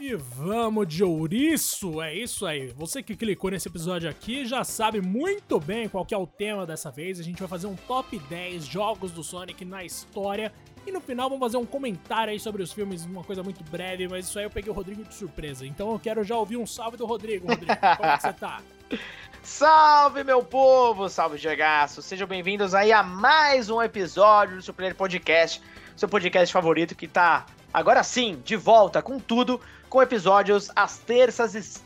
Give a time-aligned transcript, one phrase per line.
[0.00, 2.68] E vamos de ouriço, é isso aí.
[2.68, 6.90] Você que clicou nesse episódio aqui já sabe muito bem qual é o tema dessa
[6.90, 7.20] vez.
[7.20, 10.54] A gente vai fazer um top 10 jogos do Sonic na história.
[10.86, 14.08] E no final vamos fazer um comentário aí sobre os filmes, uma coisa muito breve,
[14.08, 15.66] mas isso aí eu peguei o Rodrigo de surpresa.
[15.66, 17.46] Então eu quero já ouvir um salve do Rodrigo.
[17.46, 18.62] Rodrigo, como é que você tá?
[19.42, 21.10] Salve, meu povo!
[21.10, 22.00] Salve, Gegaço!
[22.00, 25.62] Sejam bem-vindos aí a mais um episódio do Super Podcast,
[25.94, 31.54] seu podcast favorito que tá, agora sim, de volta com tudo com episódios às terças
[31.54, 31.80] e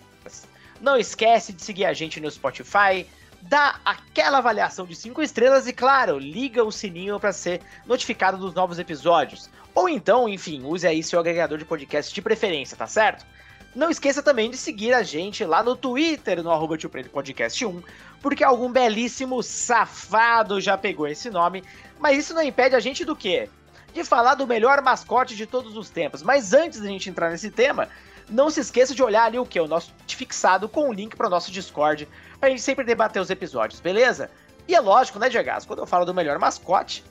[0.80, 3.06] Não esquece de seguir a gente no Spotify,
[3.40, 8.54] dá aquela avaliação de 5 estrelas e, claro, liga o sininho para ser notificado dos
[8.54, 9.48] novos episódios.
[9.74, 13.24] Ou então, enfim, use aí seu agregador de podcast de preferência, tá certo?
[13.74, 16.76] Não esqueça também de seguir a gente lá no Twitter, no arroba
[17.12, 17.82] Podcast 1,
[18.22, 21.64] porque algum belíssimo safado já pegou esse nome,
[21.98, 23.48] mas isso não impede a gente do quê?
[23.94, 26.22] De falar do melhor mascote de todos os tempos.
[26.22, 27.88] Mas antes da gente entrar nesse tema,
[28.28, 29.60] não se esqueça de olhar ali o que?
[29.60, 32.08] O nosso fixado com o link para o nosso Discord,
[32.40, 34.30] pra gente sempre debater os episódios, beleza?
[34.66, 35.50] E é lógico, né, Diego?
[35.66, 37.04] Quando eu falo do melhor mascote,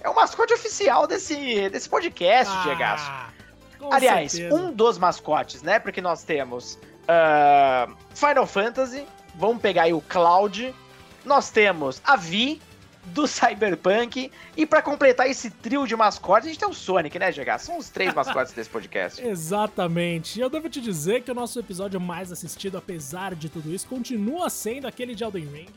[0.00, 3.92] é o mascote oficial desse, desse podcast, ah, Diego.
[3.92, 4.54] Aliás, certeza.
[4.54, 5.78] um dos mascotes, né?
[5.78, 10.74] Porque nós temos uh, Final Fantasy, vamos pegar aí o Cloud,
[11.24, 12.62] nós temos a Vi,
[13.06, 14.30] do Cyberpunk.
[14.56, 17.58] E para completar esse trio de mascotes, a gente tem o Sonic, né, GH?
[17.58, 19.20] São os três mascotes desse podcast.
[19.26, 20.38] Exatamente.
[20.38, 23.86] E eu devo te dizer que o nosso episódio mais assistido, apesar de tudo isso,
[23.86, 25.68] continua sendo aquele de Elden Ring.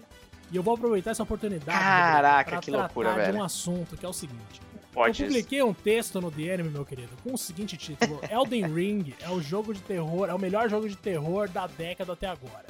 [0.51, 3.33] E eu vou aproveitar essa oportunidade Caraca, que loucura, velho.
[3.33, 4.61] de um assunto que é o seguinte.
[4.93, 9.13] Pode eu publiquei um texto no DN, meu querido, com o seguinte título: Elden Ring
[9.19, 12.65] é o jogo de terror, é o melhor jogo de terror da década até agora.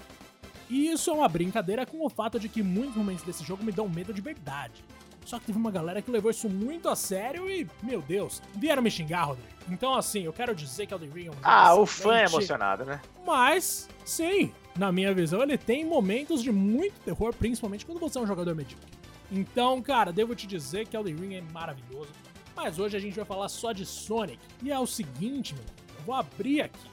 [0.70, 3.72] E isso é uma brincadeira com o fato de que muitos momentos desse jogo me
[3.72, 4.84] dão medo de verdade.
[5.26, 8.84] Só que teve uma galera que levou isso muito a sério e, meu Deus, vieram
[8.84, 9.50] me xingar, Rodrigo.
[9.68, 12.86] Então, assim, eu quero dizer que Elden Ring é um Ah, o fã é emocionado,
[12.86, 13.02] né?
[13.26, 18.22] Mas, sim, na minha visão, ele tem momentos de muito terror, principalmente quando você é
[18.22, 18.88] um jogador medíocre.
[19.32, 22.12] Então, cara, devo te dizer que Elden Ring é maravilhoso.
[22.56, 24.40] Mas hoje a gente vai falar só de Sonic.
[24.62, 25.64] E é o seguinte, meu,
[25.98, 26.88] eu vou abrir aqui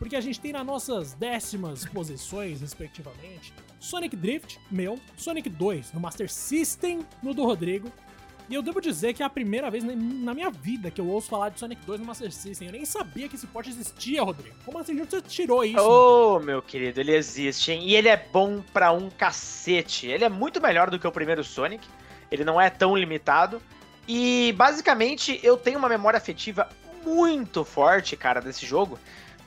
[0.00, 6.00] porque a gente tem nas nossas décimas posições, respectivamente, Sonic Drift, meu, Sonic 2 no
[6.00, 7.92] Master System, no do Rodrigo.
[8.48, 11.28] E eu devo dizer que é a primeira vez na minha vida que eu ouço
[11.28, 12.68] falar de Sonic 2 no Master System.
[12.68, 14.56] Eu nem sabia que esse porte existia, Rodrigo.
[14.64, 15.78] Como assim você tirou isso?
[15.78, 17.82] Ô, oh, meu querido, ele existe, hein?
[17.84, 20.08] E ele é bom pra um cacete.
[20.08, 21.86] Ele é muito melhor do que o primeiro Sonic.
[22.30, 23.62] Ele não é tão limitado.
[24.08, 26.68] E basicamente eu tenho uma memória afetiva
[27.04, 28.98] muito forte, cara, desse jogo.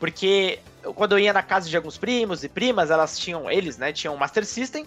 [0.03, 0.59] Porque
[0.95, 4.17] quando eu ia na casa de alguns primos e primas, elas tinham, eles, né, tinham
[4.17, 4.85] Master System.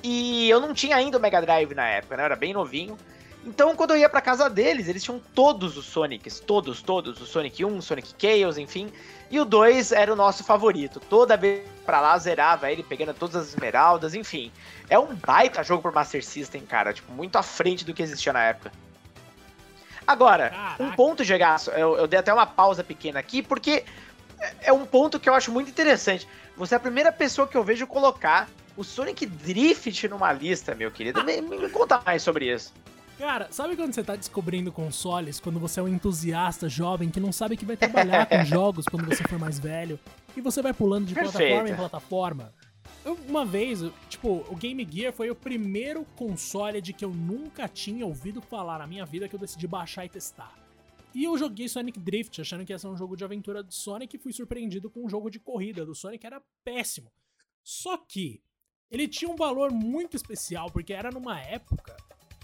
[0.00, 2.22] E eu não tinha ainda o Mega Drive na época, né?
[2.22, 2.96] Eu era bem novinho.
[3.44, 7.26] Então, quando eu ia pra casa deles, eles tinham todos os Sonics, todos, todos, o
[7.26, 8.92] Sonic 1, Sonic Chaos, enfim.
[9.28, 11.00] E o 2 era o nosso favorito.
[11.00, 14.52] Toda vez pra lá zerava ele, pegando todas as esmeraldas, enfim.
[14.88, 18.32] É um baita jogo pro Master System, cara, tipo, muito à frente do que existia
[18.32, 18.70] na época.
[20.06, 20.82] Agora, Caraca.
[20.82, 23.84] um ponto, Gegaço, eu, eu dei até uma pausa pequena aqui, porque
[24.62, 26.26] é um ponto que eu acho muito interessante.
[26.56, 30.90] Você é a primeira pessoa que eu vejo colocar o Sonic Drift numa lista, meu
[30.90, 31.22] querido.
[31.24, 32.72] Me, me conta mais sobre isso.
[33.18, 37.30] Cara, sabe quando você tá descobrindo consoles, quando você é um entusiasta jovem que não
[37.30, 39.98] sabe que vai trabalhar com jogos quando você for mais velho,
[40.36, 41.38] e você vai pulando de Perfeito.
[41.38, 42.52] plataforma em plataforma?
[43.04, 47.68] Eu, uma vez, tipo, o Game Gear foi o primeiro console de que eu nunca
[47.68, 50.63] tinha ouvido falar na minha vida que eu decidi baixar e testar.
[51.14, 54.16] E eu joguei Sonic Drift, achando que ia ser um jogo de aventura do Sonic,
[54.16, 57.12] e fui surpreendido com um jogo de corrida do Sonic, era péssimo.
[57.62, 58.42] Só que
[58.90, 61.96] ele tinha um valor muito especial, porque era numa época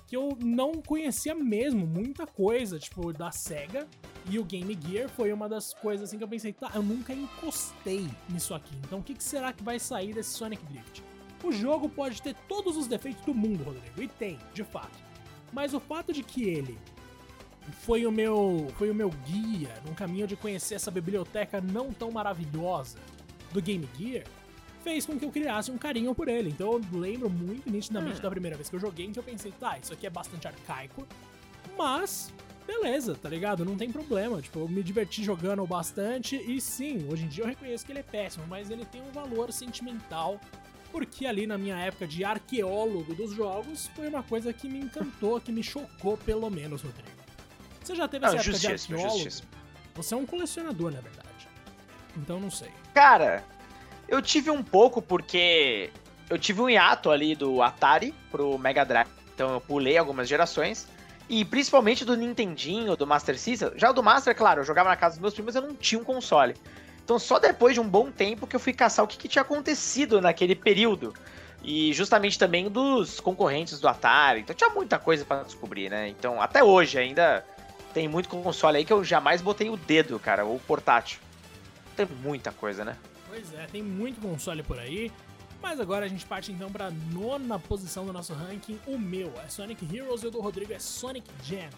[0.06, 3.88] que eu não conhecia mesmo muita coisa, tipo, da SEGA.
[4.28, 7.12] E o Game Gear foi uma das coisas assim que eu pensei, tá, eu nunca
[7.12, 8.74] encostei nisso aqui.
[8.84, 11.02] Então o que, que será que vai sair desse Sonic Drift?
[11.42, 14.98] O jogo pode ter todos os defeitos do mundo, Rodrigo, e tem, de fato.
[15.52, 16.78] Mas o fato de que ele
[17.82, 22.10] foi o meu foi o meu guia num caminho de conhecer essa biblioteca não tão
[22.10, 22.98] maravilhosa
[23.52, 24.24] do Game Gear,
[24.82, 26.50] fez com que eu criasse um carinho por ele.
[26.50, 28.22] Então eu lembro muito nitidamente hum.
[28.22, 30.46] da primeira vez que eu joguei, em que eu pensei, tá, isso aqui é bastante
[30.46, 31.06] arcaico,
[31.76, 32.32] mas
[32.66, 33.64] beleza, tá ligado?
[33.64, 34.40] Não tem problema.
[34.40, 38.00] Tipo, eu me diverti jogando bastante e sim, hoje em dia eu reconheço que ele
[38.00, 40.40] é péssimo, mas ele tem um valor sentimental.
[40.92, 45.40] Porque ali na minha época de arqueólogo dos jogos, foi uma coisa que me encantou,
[45.40, 47.19] que me chocou pelo menos, Rodrigo.
[47.82, 49.30] Você já teve essa época de arqueólogo?
[49.94, 51.48] Você é um colecionador, na verdade.
[52.16, 52.70] Então não sei.
[52.94, 53.44] Cara,
[54.08, 55.90] eu tive um pouco porque
[56.28, 59.08] eu tive um hiato ali do Atari pro Mega Drive.
[59.34, 60.86] Então eu pulei algumas gerações.
[61.28, 63.70] E principalmente do Nintendinho, do Master System.
[63.76, 66.00] Já o do Master, claro, eu jogava na casa dos meus primos, eu não tinha
[66.00, 66.56] um console.
[67.04, 69.42] Então só depois de um bom tempo que eu fui caçar o que, que tinha
[69.42, 71.14] acontecido naquele período.
[71.62, 74.40] E justamente também dos concorrentes do Atari.
[74.40, 76.08] Então tinha muita coisa para descobrir, né?
[76.08, 77.44] Então até hoje ainda
[77.92, 81.20] tem muito console aí que eu jamais botei o dedo, cara, ou portátil.
[81.96, 82.96] Tem muita coisa, né?
[83.28, 85.12] Pois é, tem muito console por aí.
[85.62, 88.78] Mas agora a gente parte então para nona posição do nosso ranking.
[88.86, 91.68] O meu é Sonic Heroes e o do Rodrigo é Sonic Jam.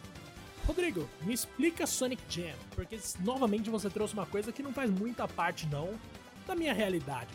[0.66, 5.26] Rodrigo, me explica Sonic Jam, porque novamente você trouxe uma coisa que não faz muita
[5.26, 5.90] parte não
[6.46, 7.30] da minha realidade.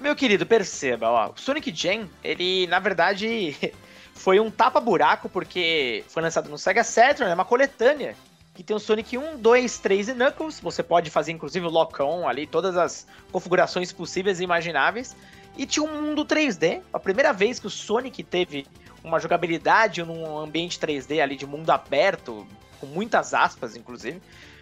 [0.00, 3.56] Meu querido, perceba, ó, o Sonic Jam, ele na verdade
[4.18, 8.14] foi um tapa-buraco porque foi lançado no Sega Saturn, é uma coletânea
[8.54, 10.58] que tem o Sonic 1, 2, 3 e Knuckles.
[10.58, 15.14] Você pode fazer inclusive o lock-on ali, todas as configurações possíveis e imagináveis.
[15.56, 16.82] E tinha um mundo 3D.
[16.92, 18.66] A primeira vez que o Sonic teve
[19.04, 22.44] uma jogabilidade num ambiente 3D ali de mundo aberto,
[22.80, 24.20] com muitas aspas, inclusive,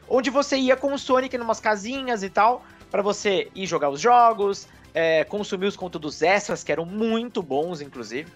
[0.09, 3.89] onde você ia com o Sonic em umas casinhas e tal, para você ir jogar
[3.89, 8.31] os jogos, é, consumir os conteúdos extras, que eram muito bons, inclusive.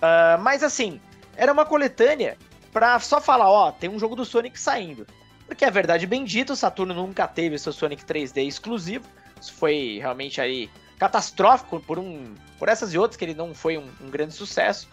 [0.00, 1.00] Uh, mas assim,
[1.36, 2.36] era uma coletânea
[2.72, 5.06] pra só falar, ó, tem um jogo do Sonic saindo.
[5.46, 9.06] Porque é verdade bendita, o Saturno nunca teve seu Sonic 3D exclusivo.
[9.40, 13.78] Isso foi realmente aí catastrófico por um por essas e outras que ele não foi
[13.78, 14.88] um, um grande sucesso.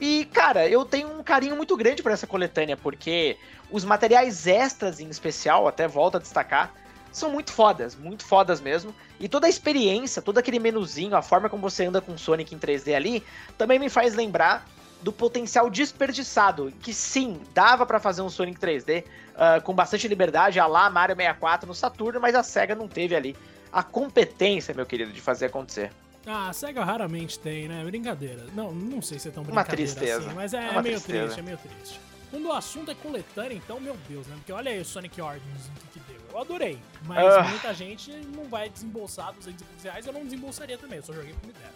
[0.00, 3.36] E cara, eu tenho um carinho muito grande por essa coletânea porque
[3.70, 6.72] os materiais extras em especial, até volta a destacar,
[7.12, 8.94] são muito fodas, muito fodas mesmo.
[9.20, 12.58] E toda a experiência, todo aquele menuzinho, a forma como você anda com Sonic em
[12.58, 13.22] 3D ali,
[13.56, 14.66] também me faz lembrar
[15.02, 19.06] do potencial desperdiçado, que sim, dava para fazer um Sonic 3D uh,
[19.36, 23.14] ah, com bastante liberdade, a lá Mario 64 no Saturno, mas a SEGA não teve
[23.14, 23.36] ali
[23.72, 25.90] a competência, meu querido, de fazer acontecer.
[26.24, 27.82] Ah, a SEGA raramente tem, né?
[27.84, 28.46] Brincadeira.
[28.54, 30.18] Não, não sei se é tão brincadeira uma tristeza.
[30.18, 31.24] assim, mas é, é, é meio tristeza.
[31.24, 32.00] triste, é meio triste.
[32.32, 34.34] Quando o assunto é coletânea, então, meu Deus, né?
[34.36, 36.18] Porque olha aí o Sonic Origins, o que, que deu.
[36.32, 37.50] Eu adorei, mas uh.
[37.50, 41.46] muita gente não vai desembolsar 200 reais, eu não desembolsaria também, eu só joguei por
[41.46, 41.70] me der.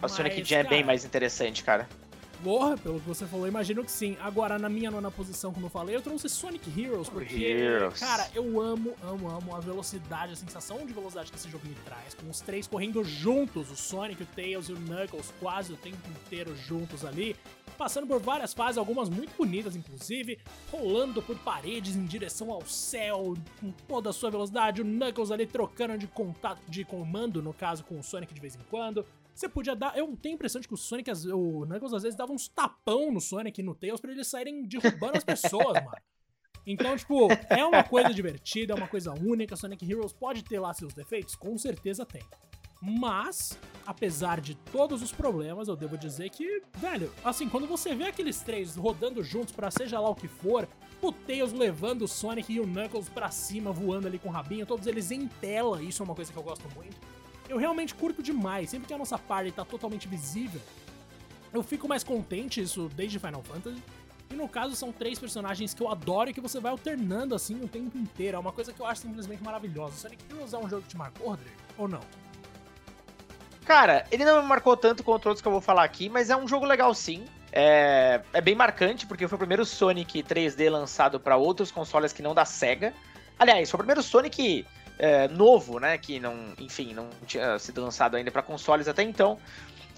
[0.00, 1.88] O Sonic Jam é bem mais interessante, cara.
[2.42, 4.16] Porra, pelo que você falou, imagino que sim.
[4.20, 7.98] Agora, na minha nona posição, como eu falei, eu trouxe Sonic Heroes, porque, Heroes.
[8.00, 11.74] cara, eu amo, amo, amo a velocidade, a sensação de velocidade que esse jogo me
[11.84, 15.76] traz, com os três correndo juntos, o Sonic, o Tails e o Knuckles quase o
[15.76, 17.36] tempo inteiro juntos ali,
[17.76, 20.38] passando por várias fases, algumas muito bonitas, inclusive,
[20.70, 25.46] rolando por paredes em direção ao céu, com toda a sua velocidade, o Knuckles ali
[25.46, 29.04] trocando de contato, de comando, no caso, com o Sonic de vez em quando,
[29.34, 29.96] você podia dar.
[29.96, 33.12] Eu tenho a impressão de que o Sonic, o Knuckles às vezes dava uns tapão
[33.12, 35.96] no Sonic e no Tails pra eles saírem derrubando as pessoas, mano.
[36.66, 39.56] Então, tipo, é uma coisa divertida, é uma coisa única.
[39.56, 41.34] Sonic Heroes pode ter lá seus defeitos?
[41.34, 42.22] Com certeza tem.
[42.82, 48.04] Mas, apesar de todos os problemas, eu devo dizer que, velho, assim, quando você vê
[48.04, 50.66] aqueles três rodando juntos para seja lá o que for,
[51.02, 54.66] o Tails levando o Sonic e o Knuckles pra cima, voando ali com o rabinho,
[54.66, 56.96] todos eles em tela, isso é uma coisa que eu gosto muito
[57.50, 58.70] eu realmente curto demais.
[58.70, 60.60] Sempre que a nossa party tá totalmente visível,
[61.52, 63.82] eu fico mais contente, isso desde Final Fantasy.
[64.30, 67.60] E no caso, são três personagens que eu adoro e que você vai alternando assim
[67.60, 68.36] o tempo inteiro.
[68.36, 69.96] É uma coisa que eu acho simplesmente maravilhosa.
[69.96, 71.56] Sonic Heroes é um jogo que te marcou, Rodrigo?
[71.76, 72.00] Ou não?
[73.66, 76.36] Cara, ele não me marcou tanto quanto outros que eu vou falar aqui, mas é
[76.36, 77.24] um jogo legal sim.
[77.52, 82.22] É, é bem marcante, porque foi o primeiro Sonic 3D lançado para outros consoles que
[82.22, 82.94] não da SEGA.
[83.36, 84.64] Aliás, foi o primeiro Sonic
[85.00, 85.96] é, novo, né?
[85.96, 89.38] Que não, enfim, não tinha sido lançado ainda para consoles até então.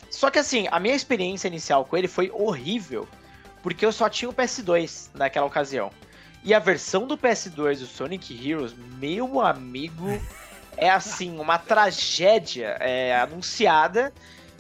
[0.09, 3.09] Só que assim, a minha experiência inicial com ele foi horrível,
[3.63, 5.91] porque eu só tinha o PS2 naquela ocasião.
[6.45, 10.21] E a versão do PS2 do Sonic Heroes, meu amigo,
[10.77, 14.13] é assim, uma tragédia é, anunciada.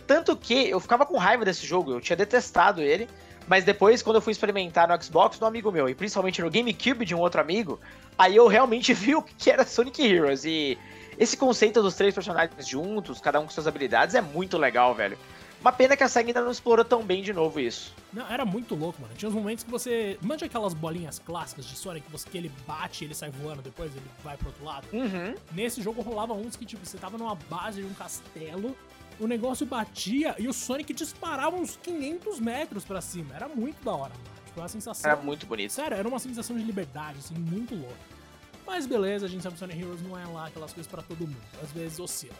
[0.06, 3.08] Tanto que eu ficava com raiva desse jogo, eu tinha detestado ele.
[3.46, 7.04] Mas depois, quando eu fui experimentar no Xbox, no amigo meu, e principalmente no GameCube
[7.04, 7.80] de um outro amigo,
[8.18, 10.44] Aí eu realmente vi o que era Sonic Heroes.
[10.44, 10.78] E
[11.18, 15.18] esse conceito dos três personagens juntos, cada um com suas habilidades, é muito legal, velho.
[15.62, 17.94] Uma pena que a SEGA ainda não explorou tão bem de novo isso.
[18.12, 19.14] Não, era muito louco, mano.
[19.14, 20.18] Tinha uns momentos que você.
[20.20, 23.62] Mande aquelas bolinhas clássicas de Sonic que, você, que ele bate e ele sai voando,
[23.62, 24.88] depois ele vai pro outro lado.
[24.92, 25.36] Uhum.
[25.52, 28.76] Nesse jogo rolava uns que, tipo, você tava numa base de um castelo,
[29.20, 33.32] o negócio batia e o Sonic disparava uns 500 metros para cima.
[33.32, 34.31] Era muito da hora, mano.
[34.52, 35.10] Tipo, uma sensação.
[35.10, 35.72] Era muito bonito.
[35.72, 38.12] Sério, era uma sensação de liberdade, assim, muito louca.
[38.66, 41.26] Mas beleza, a gente sabe que Sonic Heroes não é lá aquelas coisas para todo
[41.26, 41.36] mundo.
[41.62, 42.34] Às vezes oscila.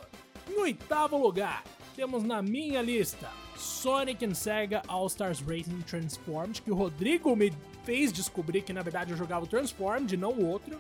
[0.49, 1.65] Em oitavo lugar,
[1.97, 7.53] temos na minha lista Sonic and Sega All-Stars Racing Transformed, que o Rodrigo me
[7.85, 10.79] fez descobrir que na verdade eu jogava o Transformed e não o outro.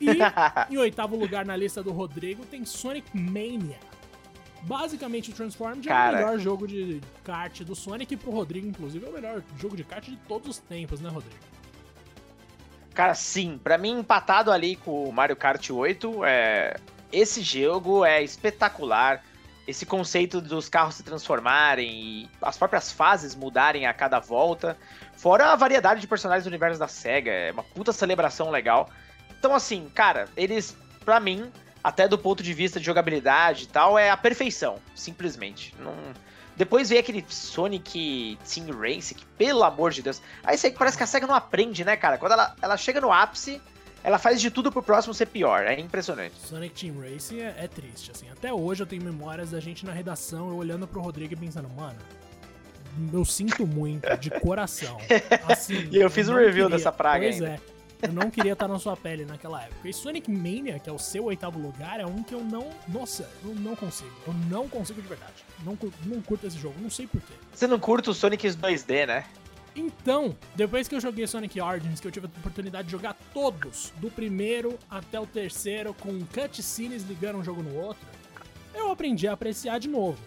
[0.00, 0.06] E
[0.70, 3.78] em oitavo lugar na lista do Rodrigo tem Sonic Mania,
[4.62, 6.18] Basicamente, o Transformed Cara.
[6.18, 9.42] é o melhor jogo de kart do Sonic e pro Rodrigo, inclusive, é o melhor
[9.58, 11.36] jogo de kart de todos os tempos, né, Rodrigo?
[12.94, 16.76] Cara, sim, para mim empatado ali com o Mario Kart 8, é...
[17.12, 19.24] esse jogo é espetacular.
[19.66, 24.76] Esse conceito dos carros se transformarem e as próprias fases mudarem a cada volta.
[25.16, 28.90] Fora a variedade de personagens do universo da SEGA, é uma puta celebração legal.
[29.38, 33.98] Então, assim, cara, eles, para mim, até do ponto de vista de jogabilidade e tal,
[33.98, 35.74] é a perfeição, simplesmente.
[35.78, 35.94] Não...
[36.56, 40.20] Depois veio aquele Sonic Team Race, que pelo amor de Deus.
[40.44, 42.18] Aí você parece que a SEGA não aprende, né, cara?
[42.18, 43.62] Quando ela, ela chega no ápice,
[44.04, 45.64] ela faz de tudo pro próximo ser pior.
[45.64, 46.34] É impressionante.
[46.38, 48.28] Sonic Team Racing é, é, triste, assim.
[48.30, 51.68] Até hoje eu tenho memórias da gente na redação, eu olhando pro Rodrigo e pensando,
[51.70, 51.98] mano,
[53.12, 54.98] eu sinto muito, de coração.
[55.48, 57.54] Assim, e eu fiz um review queria, dessa praga pois ainda.
[57.54, 57.79] é.
[58.02, 59.88] Eu não queria estar na sua pele naquela época.
[59.88, 62.68] E Sonic Mania, que é o seu oitavo lugar, é um que eu não.
[62.88, 64.10] Nossa, eu não consigo.
[64.26, 65.44] Eu não consigo de verdade.
[65.62, 65.76] Não,
[66.06, 67.34] não curto esse jogo, não sei porquê.
[67.52, 69.26] Você não curta o Sonic 2D, né?
[69.76, 73.92] Então, depois que eu joguei Sonic Origins, que eu tive a oportunidade de jogar todos,
[73.98, 78.02] do primeiro até o terceiro, com cutscenes ligando um jogo no outro,
[78.74, 80.18] eu aprendi a apreciar de novo.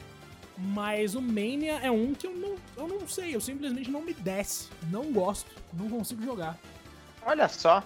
[0.57, 4.13] Mas o Mania é um que eu não, eu não sei, eu simplesmente não me
[4.13, 4.69] desce.
[4.91, 6.57] Não gosto, não consigo jogar.
[7.25, 7.83] Olha só.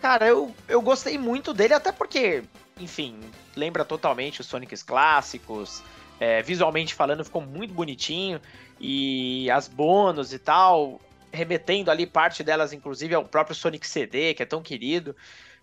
[0.00, 2.42] Cara, eu, eu gostei muito dele, até porque,
[2.78, 3.20] enfim,
[3.54, 5.82] lembra totalmente os Sonics clássicos.
[6.18, 8.40] É, visualmente falando, ficou muito bonitinho.
[8.78, 11.00] E as bônus e tal,
[11.32, 15.14] remetendo ali parte delas, inclusive, ao próprio Sonic CD, que é tão querido.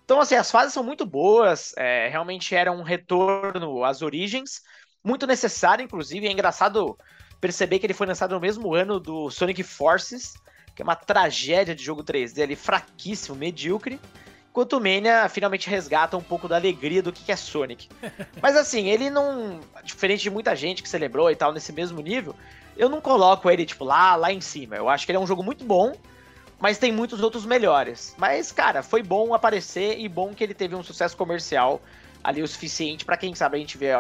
[0.06, 4.62] Então, assim, as fases são muito boas, é, realmente era um retorno às origens,
[5.03, 6.27] muito necessário, inclusive.
[6.27, 6.98] É engraçado
[7.41, 10.34] perceber que ele foi lançado no mesmo ano do Sonic Forces,
[10.77, 14.00] que é uma tragédia de jogo 3D ali, fraquíssimo, medíocre.
[14.51, 17.89] Enquanto o Mania finalmente resgata um pouco da alegria do que é Sonic.
[18.39, 19.60] Mas assim, ele não.
[19.84, 22.36] Diferente de muita gente que celebrou e tal nesse mesmo nível,
[22.77, 24.75] eu não coloco ele, tipo, lá, lá em cima.
[24.75, 25.96] Eu acho que ele é um jogo muito bom,
[26.60, 28.13] mas tem muitos outros melhores.
[28.15, 31.81] Mas, cara, foi bom aparecer e bom que ele teve um sucesso comercial
[32.24, 33.96] ali o suficiente para quem sabe a gente ver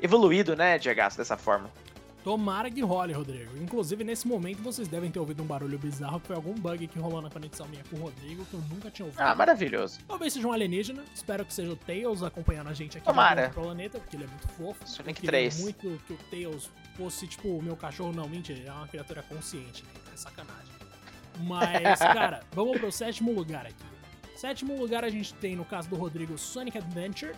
[0.00, 1.68] evoluído, né, Diego, dessa forma.
[2.28, 3.56] Tomara que role, Rodrigo.
[3.56, 6.98] Inclusive, nesse momento, vocês devem ter ouvido um barulho bizarro, que foi algum bug que
[6.98, 9.18] rolou na conexão minha com o Rodrigo, que eu nunca tinha ouvido.
[9.18, 9.98] Ah, maravilhoso.
[10.06, 11.02] Talvez seja um alienígena.
[11.14, 13.48] Espero que seja o Tails acompanhando a gente aqui Tomara.
[13.48, 14.86] no planeta, porque ele é muito fofo.
[14.86, 15.60] Sonic 3.
[15.60, 18.12] muito que o Tails fosse, tipo, o meu cachorro.
[18.12, 19.90] Não, mentira, ele é uma criatura consciente, né?
[20.12, 20.74] É sacanagem.
[21.40, 23.86] Mas, cara, vamos pro sétimo lugar aqui.
[24.36, 27.32] Sétimo lugar a gente tem, no caso do Rodrigo, Sonic Adventure.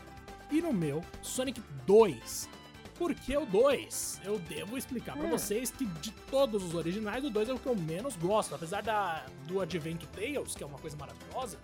[0.50, 2.59] E no meu, Sonic 2.
[3.00, 4.21] Por que o 2?
[4.26, 5.30] Eu devo explicar para hum.
[5.30, 8.54] vocês que de todos os originais, o 2 é o que eu menos gosto.
[8.54, 11.57] Apesar da, do Advent Tales, que é uma coisa maravilhosa,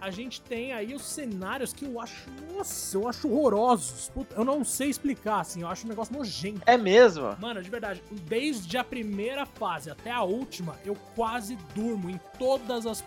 [0.00, 4.10] a gente tem aí os cenários que eu acho, nossa, eu acho horrorosos.
[4.14, 6.62] Puta, eu não sei explicar, assim, eu acho um negócio nojento.
[6.64, 7.36] É mesmo?
[7.40, 12.86] Mano, de verdade, desde a primeira fase até a última, eu quase durmo em todas
[12.86, 13.02] as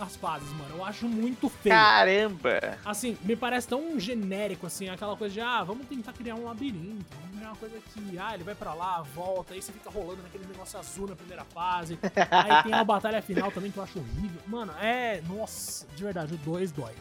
[0.00, 0.76] as fases, mano.
[0.76, 1.74] Eu acho muito feio.
[1.74, 2.78] Caramba!
[2.84, 7.04] Assim, me parece tão genérico, assim, aquela coisa de, ah, vamos tentar criar um labirinto.
[7.20, 10.22] Vamos criar uma coisa que, ah, ele vai para lá, volta, aí você fica rolando
[10.22, 11.98] naquele negócio azul na primeira fase.
[12.30, 14.40] aí tem a batalha final também que eu acho horrível.
[14.46, 15.20] Mano, é.
[15.28, 16.92] Nossa, de verdade, o 2 dói.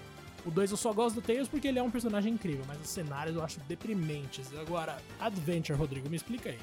[0.46, 2.90] O 2 eu só gosto do Tails porque ele é um personagem incrível, mas os
[2.90, 4.50] cenários eu acho deprimentes.
[4.58, 6.60] Agora, Adventure, Rodrigo, me explica aí.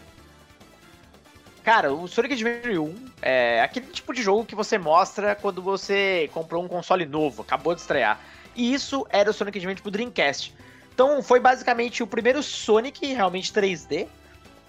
[1.65, 6.29] Cara, o Sonic Adventure 1 é aquele tipo de jogo que você mostra quando você
[6.31, 8.21] comprou um console novo, acabou de estrear.
[8.55, 10.55] E isso era o Sonic Adventure pro Dreamcast.
[10.93, 14.07] Então foi basicamente o primeiro Sonic realmente 3D,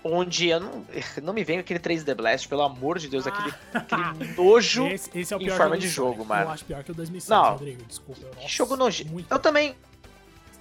[0.02, 0.86] onde eu não,
[1.22, 5.34] não me vem aquele 3D Blast, pelo amor de Deus, aquele, aquele nojo esse, esse
[5.34, 6.30] é em forma de jogo, Sonic.
[6.30, 6.44] mano.
[6.44, 8.22] Eu acho pior que o 2006, não, Rodrigo, desculpa.
[8.38, 9.26] Que jogo nojento.
[9.30, 9.76] Eu também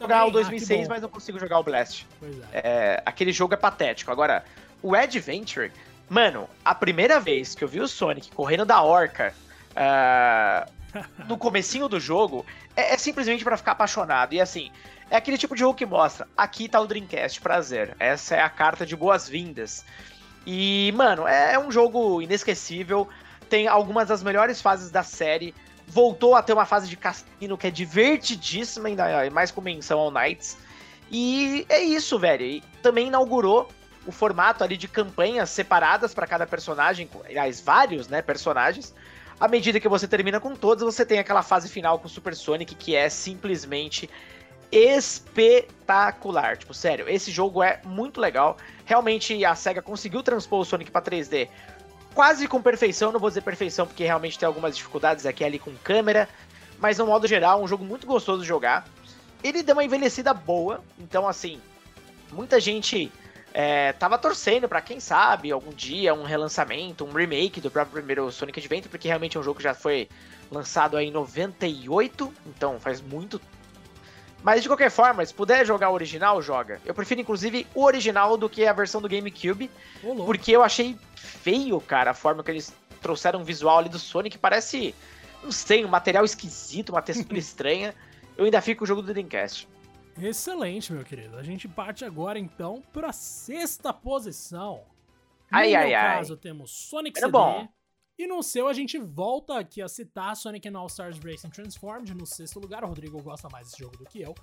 [0.01, 2.05] jogar o 2006, ah, mas não consigo jogar o Blast.
[2.19, 2.45] Pois é.
[2.53, 3.03] é.
[3.07, 4.11] Aquele jogo é patético.
[4.11, 4.45] Agora,
[4.83, 5.71] o Adventure
[6.09, 9.35] Mano, a primeira vez que eu vi o Sonic correndo da orca
[9.71, 10.71] uh,
[11.27, 12.45] no comecinho do jogo
[12.77, 14.35] é, é simplesmente para ficar apaixonado.
[14.35, 14.71] E assim,
[15.11, 17.95] é aquele tipo de jogo que mostra, aqui tá o Dreamcast, prazer.
[17.99, 19.85] Essa é a carta de boas-vindas.
[20.47, 23.09] E, mano, é, é um jogo inesquecível.
[23.49, 25.55] Tem algumas das melhores fases da série.
[25.87, 30.11] Voltou a ter uma fase de cassino que é divertidíssima, ainda mais com menção ao
[30.11, 30.57] Knights.
[31.11, 32.45] E é isso, velho.
[32.45, 33.69] E também inaugurou
[34.07, 38.95] o formato ali de campanhas separadas para cada personagem, aliás, vários, né, personagens.
[39.41, 42.35] À medida que você termina com todos, você tem aquela fase final com o Super
[42.37, 44.09] Sonic que é simplesmente
[44.71, 46.57] espetacular.
[46.57, 48.57] Tipo, sério, esse jogo é muito legal.
[48.85, 51.49] Realmente a SEGA conseguiu transpor o Sonic para 3D
[52.15, 55.75] quase com perfeição, não vou dizer perfeição porque realmente tem algumas dificuldades aqui ali com
[55.83, 56.29] câmera,
[56.79, 58.87] mas no modo geral, um jogo muito gostoso de jogar.
[59.43, 61.61] Ele deu uma envelhecida boa, então assim,
[62.33, 63.13] muita gente
[63.57, 68.31] É, tava torcendo para quem sabe, algum dia, um relançamento, um remake do próprio primeiro
[68.33, 70.09] Sonic Adventure, porque realmente é um jogo que já foi
[70.51, 73.41] lançado aí em 98, então faz muito.
[74.43, 76.81] Mas de qualquer forma, se puder jogar o original, joga.
[76.85, 79.71] Eu prefiro inclusive o original do que a versão do GameCube,
[80.27, 84.37] porque eu achei feio, cara, a forma que eles trouxeram um visual ali do Sonic,
[84.37, 84.93] parece,
[85.45, 87.95] não sei, um material esquisito, uma textura estranha.
[88.37, 89.69] Eu ainda fico com o jogo do Dreamcast.
[90.21, 91.37] Excelente, meu querido.
[91.37, 94.83] A gente parte agora então para sexta posição.
[95.51, 96.17] Ai, no ai, meu ai.
[96.17, 97.33] caso, temos Sonic Era CD.
[97.39, 97.69] bom.
[98.17, 102.15] E no seu, a gente volta aqui a citar Sonic and All Stars Racing Transformed
[102.15, 102.85] no sexto lugar.
[102.85, 104.35] O Rodrigo gosta mais desse jogo do que eu.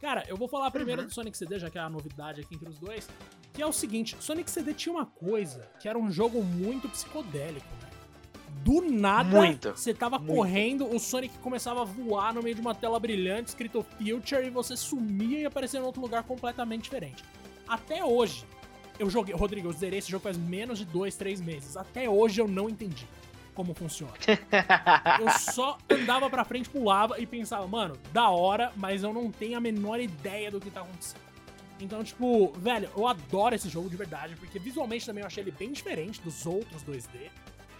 [0.00, 1.08] Cara, eu vou falar primeiro Uhum.
[1.08, 3.08] do Sonic CD, já que é a novidade aqui entre os dois.
[3.52, 7.66] Que é o seguinte: Sonic CD tinha uma coisa que era um jogo muito psicodélico,
[7.82, 7.85] né?
[8.62, 9.30] Do nada,
[9.74, 13.86] você tava correndo, o Sonic começava a voar no meio de uma tela brilhante escrito
[13.96, 17.22] Future e você sumia e aparecia em outro lugar completamente diferente.
[17.68, 18.44] Até hoje,
[18.98, 19.34] eu joguei.
[19.34, 21.76] Rodrigo, eu zerei esse jogo faz menos de dois, três meses.
[21.76, 23.06] Até hoje eu não entendi
[23.54, 24.12] como funciona.
[25.18, 29.56] Eu só andava pra frente, pulava e pensava, mano, da hora, mas eu não tenho
[29.56, 31.22] a menor ideia do que tá acontecendo.
[31.80, 35.50] Então, tipo, velho, eu adoro esse jogo de verdade, porque visualmente também eu achei ele
[35.50, 37.30] bem diferente dos outros 2D.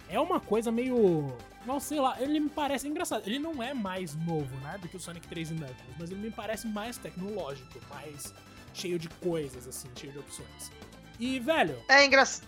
[0.09, 1.35] É uma coisa meio.
[1.65, 3.27] Não sei lá, ele me parece engraçado.
[3.27, 6.21] Ele não é mais novo, né, do que o Sonic 3 e Knuckles, mas ele
[6.21, 8.33] me parece mais tecnológico, mais
[8.73, 10.71] cheio de coisas, assim, cheio de opções.
[11.19, 12.47] E, velho, É engraçado.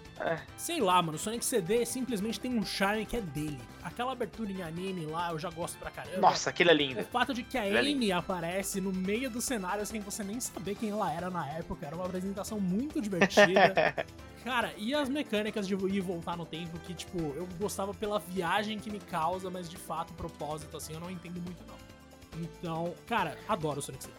[0.58, 3.58] Sei lá, mano, o Sonic CD simplesmente tem um charme que é dele.
[3.82, 6.18] Aquela abertura em anime lá, eu já gosto pra caramba.
[6.20, 7.04] Nossa, aquilo é O lindo.
[7.06, 10.38] fato de que a Aquilo é Amy aparece no meio do cenário sem você nem
[10.42, 13.96] saber quem ela era na época, era uma apresentação muito divertida.
[14.44, 18.20] Cara, e as mecânicas de ir e voltar no tempo, que, tipo, eu gostava pela
[18.20, 22.42] viagem que me causa, mas de fato, o propósito, assim, eu não entendo muito, não.
[22.42, 24.16] Então, cara, adoro o Sonic CD.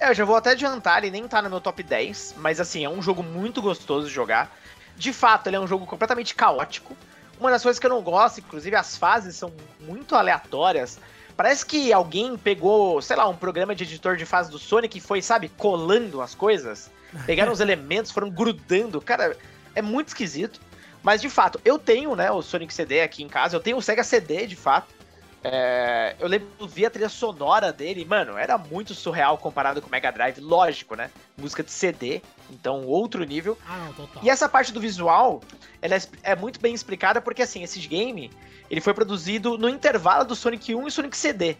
[0.00, 2.84] É, eu já vou até adiantar, ele nem tá no meu top 10, mas assim,
[2.84, 4.50] é um jogo muito gostoso de jogar.
[4.96, 6.96] De fato, ele é um jogo completamente caótico.
[7.38, 10.98] Uma das coisas que eu não gosto, inclusive as fases são muito aleatórias.
[11.36, 15.00] Parece que alguém pegou, sei lá, um programa de editor de fase do Sonic e
[15.00, 16.90] foi, sabe, colando as coisas.
[17.26, 19.00] Pegaram os elementos, foram grudando.
[19.02, 19.36] Cara,
[19.74, 20.60] é muito esquisito.
[21.02, 23.82] Mas de fato, eu tenho, né, o Sonic CD aqui em casa, eu tenho o
[23.82, 24.94] Sega CD, de fato.
[25.42, 29.80] É, eu lembro que eu vi a trilha sonora dele, mano, era muito surreal comparado
[29.80, 31.10] com o Mega Drive, lógico, né?
[31.36, 33.56] Música de CD, então outro nível.
[33.66, 34.22] Ah, não, total.
[34.22, 35.40] E essa parte do visual,
[35.80, 38.30] ela é, é muito bem explicada porque assim, esse game,
[38.70, 41.56] ele foi produzido no intervalo do Sonic 1 e Sonic CD.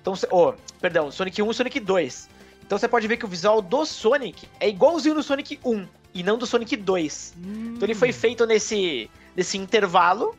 [0.00, 2.28] Então, oh, perdão, Sonic 1 e Sonic 2.
[2.64, 6.22] Então você pode ver que o visual do Sonic é igualzinho no Sonic 1 e
[6.22, 7.34] não do Sonic 2.
[7.36, 10.34] Hum, Então ele foi feito nesse, nesse intervalo.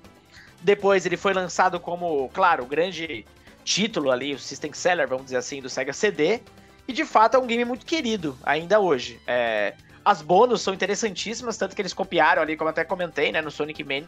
[0.61, 3.25] Depois ele foi lançado como, claro, o grande
[3.63, 6.41] título ali, o System Seller, vamos dizer assim, do Sega CD.
[6.87, 9.19] E de fato é um game muito querido, ainda hoje.
[9.27, 13.41] É, as bônus são interessantíssimas, tanto que eles copiaram ali, como eu até comentei, né,
[13.41, 14.07] no Sonic Mania.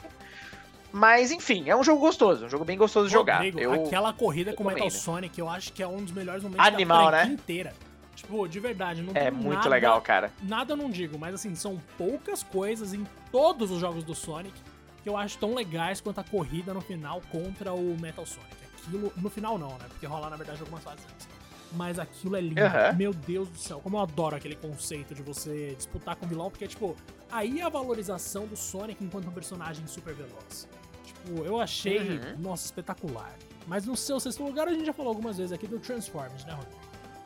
[0.92, 3.36] Mas enfim, é um jogo gostoso, um jogo bem gostoso de jogar.
[3.36, 4.90] Rodrigo, Eu, aquela corrida com o Metal.
[4.90, 7.34] Sonic, eu acho que é um dos melhores momentos Animal, da franquia né?
[7.34, 7.74] inteira.
[8.16, 10.32] Tipo, de verdade, não é muito nada, legal, cara.
[10.42, 14.54] Nada eu não digo, mas assim, são poucas coisas em todos os jogos do Sonic
[15.04, 18.56] que eu acho tão legais quanto a corrida no final contra o Metal Sonic.
[18.78, 19.86] Aquilo, no final não, né?
[19.90, 21.28] Porque rola, na verdade, algumas fases antes.
[21.74, 22.60] Mas aquilo é lindo.
[22.62, 22.94] Aham.
[22.94, 26.50] Meu Deus do céu, como eu adoro aquele conceito de você disputar com o vilão,
[26.50, 26.96] porque, tipo,
[27.32, 30.68] aí é a valorização do Sonic enquanto um personagem super veloz.
[31.06, 32.38] Tipo, eu achei, Uhum.
[32.40, 33.34] nossa, espetacular.
[33.68, 36.54] Mas no seu sexto lugar, a gente já falou algumas vezes aqui do Transformers, né,
[36.54, 36.80] Rodrigo?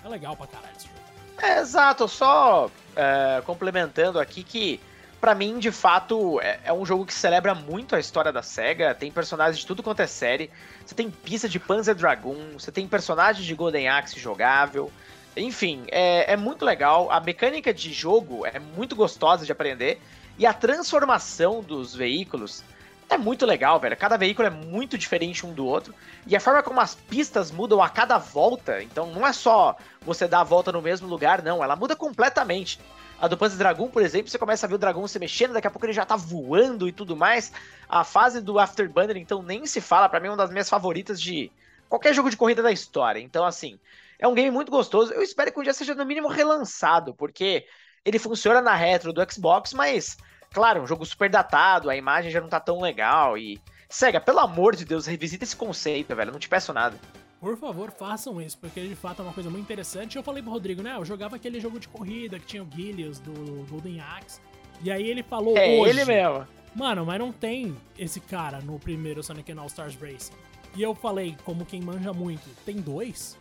[0.04, 1.00] É legal pra caralho esse jogo.
[1.42, 4.80] É, exato, só é, complementando aqui que,
[5.26, 8.94] pra mim, de fato, é, é um jogo que celebra muito a história da SEGA,
[8.94, 10.52] tem personagens de tudo quanto é série,
[10.86, 14.92] você tem pista de Panzer Dragoon, você tem personagens de Golden Axe jogável,
[15.36, 20.00] enfim, é, é muito legal, a mecânica de jogo é muito gostosa de aprender,
[20.38, 22.64] e a transformação dos veículos
[23.10, 23.96] é muito legal, velho.
[23.96, 25.94] Cada veículo é muito diferente um do outro.
[26.26, 30.28] E a forma como as pistas mudam a cada volta, então não é só você
[30.28, 31.64] dar a volta no mesmo lugar, não.
[31.64, 32.80] Ela muda completamente.
[33.20, 35.68] A do Panzer Dragoon, por exemplo, você começa a ver o dragão se mexendo, daqui
[35.68, 37.52] a pouco ele já tá voando e tudo mais.
[37.88, 40.10] A fase do Afterburner, então, nem se fala.
[40.10, 41.52] Pra mim, é uma das minhas favoritas de
[41.88, 43.20] qualquer jogo de corrida da história.
[43.20, 43.80] Então, assim,
[44.20, 45.14] é um game muito gostoso.
[45.14, 47.66] Eu espero que um dia seja, no mínimo, relançado, porque
[48.04, 50.18] ele funciona na retro do Xbox, mas,
[50.56, 53.62] claro, um jogo super datado, a imagem já não tá tão legal e...
[53.88, 56.32] Sega, pelo amor de Deus, revisita esse conceito, velho.
[56.32, 56.98] Não te peço nada.
[57.40, 60.16] Por favor, façam isso, porque de fato é uma coisa muito interessante.
[60.18, 60.96] Eu falei pro Rodrigo, né?
[60.98, 64.42] Eu jogava aquele jogo de corrida que tinha o Gillius do Golden Axe.
[64.82, 65.90] E aí ele falou É hoje.
[65.92, 66.48] ele mesmo.
[66.74, 70.34] Mano, mas não tem esse cara no primeiro Sonic and All Stars Racing.
[70.76, 73.38] E eu falei, como quem manja muito, tem dois?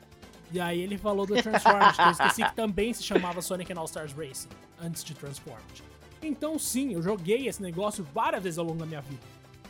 [0.52, 3.78] E aí ele falou do Transformers, que eu esqueci que também se chamava Sonic and
[3.78, 4.50] All Stars Racing.
[4.80, 5.82] antes de Transformed.
[6.26, 9.22] Então, sim, eu joguei esse negócio várias vezes ao longo da minha vida.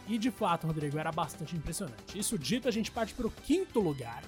[0.06, 2.18] E de fato, Rodrigo, era bastante impressionante.
[2.18, 4.22] Isso dito, a gente parte para o quinto lugar,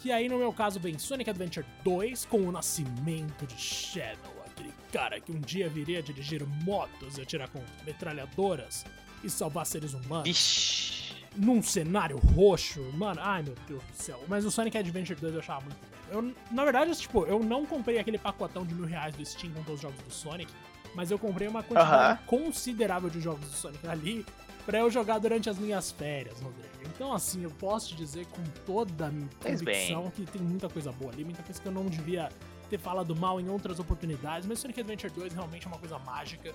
[0.00, 4.72] que aí no meu caso vem Sonic Adventure 2 com o nascimento de Shadow, aquele
[4.92, 8.84] cara que um dia viria a dirigir motos e atirar com metralhadoras
[9.22, 10.28] e salvar seres humanos.
[10.28, 11.14] Ixi.
[11.36, 14.22] Num cenário roxo, mano, ai meu Deus do céu.
[14.28, 15.94] Mas o Sonic Adventure 2 eu achava muito bom.
[16.12, 19.62] Eu, na verdade, tipo, eu não comprei aquele pacotão de mil reais do Steam com
[19.64, 20.52] todos os jogos do Sonic,
[20.94, 22.26] mas eu comprei uma quantidade uh -huh.
[22.26, 24.24] considerável de jogos do Sonic ali
[24.64, 26.68] para eu jogar durante as minhas férias, Rodrigo.
[26.86, 30.90] Então, assim, eu posso te dizer com toda a minha convicção que tem muita coisa
[30.92, 32.28] boa ali, muita coisa que eu não devia
[32.70, 36.54] ter falado mal em outras oportunidades, mas Sonic Adventure 2 realmente é uma coisa mágica.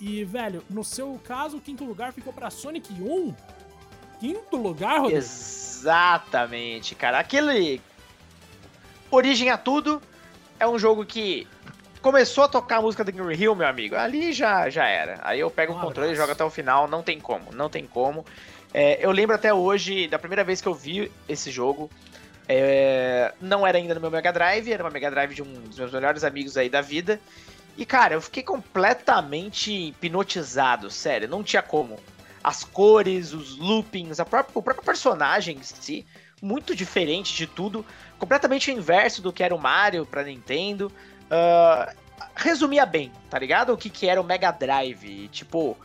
[0.00, 3.34] E, velho, no seu caso, o quinto lugar ficou para Sonic 1.
[4.20, 5.18] Quinto lugar, Rodrigo?
[5.18, 7.18] Exatamente, cara.
[7.18, 7.80] Aquele.
[9.10, 10.02] Origem a tudo
[10.60, 11.46] é um jogo que
[12.00, 15.20] começou a tocar a música do Green Hill, meu amigo, ali já, já era.
[15.22, 17.86] Aí eu pego o controle e jogo até o final, não tem como, não tem
[17.86, 18.24] como.
[18.72, 21.90] É, eu lembro até hoje, da primeira vez que eu vi esse jogo,
[22.48, 25.78] é, não era ainda no meu Mega Drive, era uma Mega Drive de um dos
[25.78, 27.20] meus melhores amigos aí da vida.
[27.76, 31.98] E, cara, eu fiquei completamente hipnotizado, sério, não tinha como.
[32.42, 36.06] As cores, os loopings, a própria, o próprio personagem em si,
[36.40, 37.84] muito diferente de tudo,
[38.18, 40.90] completamente o inverso do que era o Mario pra Nintendo.
[41.30, 41.94] Uh,
[42.34, 43.72] resumia bem, tá ligado?
[43.72, 45.28] O que, que era o Mega Drive.
[45.28, 45.76] Tipo,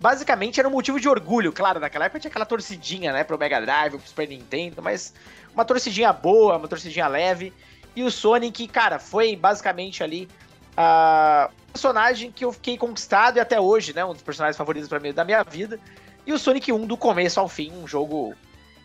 [0.00, 1.52] basicamente era um motivo de orgulho.
[1.52, 5.14] Claro, naquela época tinha aquela torcidinha, né, pro Mega Drive, pro Super Nintendo, mas
[5.54, 7.52] uma torcidinha boa, uma torcidinha leve.
[7.96, 10.28] E o Sonic, cara, foi basicamente ali
[10.76, 14.88] a uh, personagem que eu fiquei conquistado e até hoje, né, um dos personagens favoritos
[14.88, 15.78] para mim da minha vida.
[16.26, 18.34] E o Sonic 1 do começo ao fim, um jogo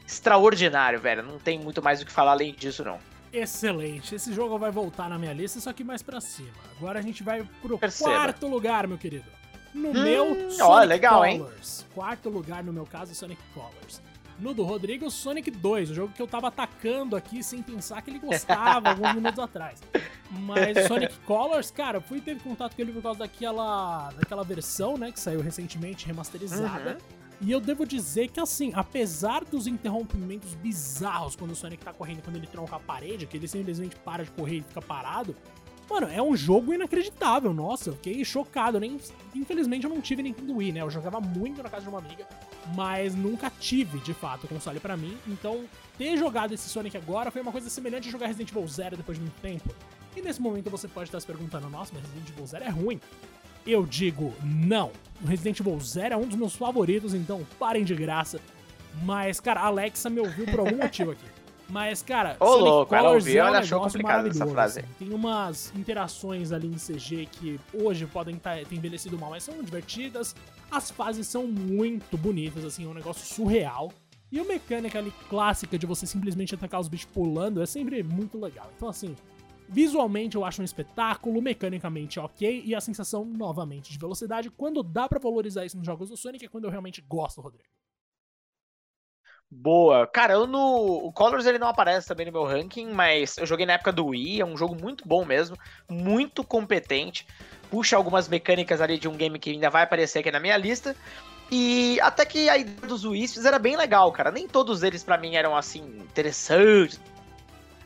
[0.05, 1.23] extraordinário, velho.
[1.23, 2.99] Não tem muito mais o que falar além disso, não.
[3.31, 4.15] Excelente.
[4.15, 6.49] Esse jogo vai voltar na minha lista, só que mais para cima.
[6.77, 8.11] Agora a gente vai pro Perceba.
[8.11, 9.25] quarto lugar, meu querido.
[9.73, 11.81] No hum, meu, Sonic ó, legal, Colors.
[11.81, 11.87] Hein?
[11.93, 14.01] Quarto lugar, no meu caso, Sonic Colors.
[14.39, 18.09] No do Rodrigo, Sonic 2, o jogo que eu tava atacando aqui sem pensar que
[18.09, 19.81] ele gostava alguns minutos atrás.
[20.31, 24.97] Mas Sonic Colors, cara, eu fui ter contato com ele por causa daquela, daquela versão,
[24.97, 26.91] né, que saiu recentemente, remasterizada.
[26.91, 27.18] Uhum.
[27.41, 32.21] E eu devo dizer que, assim, apesar dos interrompimentos bizarros quando o Sonic tá correndo,
[32.21, 35.33] quando ele tronca a parede, que ele simplesmente para de correr e fica parado,
[35.89, 37.53] mano, é um jogo inacreditável.
[37.53, 38.77] Nossa, eu fiquei chocado.
[38.77, 38.99] Nem,
[39.33, 40.81] infelizmente eu não tive Nintendo Wii, né?
[40.81, 42.27] Eu jogava muito na casa de uma amiga,
[42.75, 45.17] mas nunca tive, de fato, o console para mim.
[45.25, 45.63] Então,
[45.97, 49.17] ter jogado esse Sonic agora foi uma coisa semelhante a jogar Resident Evil Zero depois
[49.17, 49.73] de muito tempo.
[50.15, 52.99] E nesse momento você pode estar se perguntando, nossa, mas Resident Evil Zero é ruim.
[53.69, 54.91] Eu digo não.
[55.21, 58.39] O Resident Evil Zero é um dos meus favoritos, então parem de graça.
[59.03, 61.25] Mas, cara, a Alexa me ouviu por algum motivo aqui.
[61.69, 64.79] Mas, cara, Ô, Sonic louco, ela ouviu, é um ela achou complicado essa frase.
[64.79, 64.89] Assim.
[64.97, 69.61] Tem umas interações ali em CG que hoje podem tá, ter envelhecido mal, mas são
[69.61, 70.35] divertidas.
[70.71, 73.91] As fases são muito bonitas, assim, é um negócio surreal.
[74.31, 78.39] E a mecânica ali clássica de você simplesmente atacar os bichos pulando é sempre muito
[78.39, 78.71] legal.
[78.75, 79.15] Então, assim,
[79.71, 84.49] Visualmente eu acho um espetáculo, mecanicamente ok, e a sensação, novamente, de velocidade.
[84.49, 87.69] Quando dá para valorizar isso nos jogos do Sonic é quando eu realmente gosto, Rodrigo.
[89.51, 90.07] Boa.
[90.07, 91.05] Cara, eu no.
[91.05, 94.07] O Colors ele não aparece também no meu ranking, mas eu joguei na época do
[94.07, 95.55] Wii, é um jogo muito bom mesmo,
[95.87, 97.27] muito competente.
[97.69, 100.95] Puxa algumas mecânicas ali de um game que ainda vai aparecer aqui na minha lista.
[101.51, 104.31] E até que a ideia dos Wii's era bem legal, cara.
[104.31, 106.99] Nem todos eles para mim eram assim interessantes,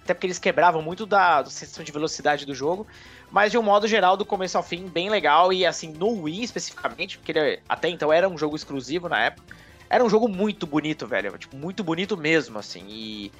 [0.03, 2.85] até porque eles quebravam muito da, da sensação de velocidade do jogo.
[3.31, 5.51] Mas de um modo geral, do começo ao fim, bem legal.
[5.51, 9.55] E assim, no Wii especificamente, porque ele até então era um jogo exclusivo na época.
[9.89, 11.37] Era um jogo muito bonito, velho.
[11.37, 12.85] Tipo, muito bonito mesmo, assim.
[12.87, 13.31] E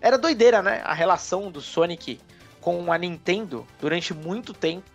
[0.00, 0.82] era doideira, né?
[0.84, 2.20] A relação do Sonic
[2.60, 4.90] com a Nintendo durante muito tempo.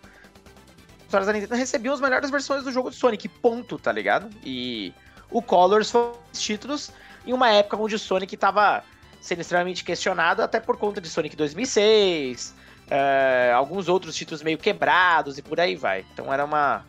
[1.06, 4.28] Os da Nintendo recebiam as melhores versões do jogo do Sonic, ponto, tá ligado?
[4.44, 4.92] E
[5.30, 6.92] o Colors foi os títulos
[7.26, 8.84] em uma época onde o Sonic tava
[9.26, 12.54] sendo extremamente questionado, até por conta de Sonic 2006,
[12.88, 16.06] é, alguns outros títulos meio quebrados e por aí vai.
[16.12, 16.84] Então era uma,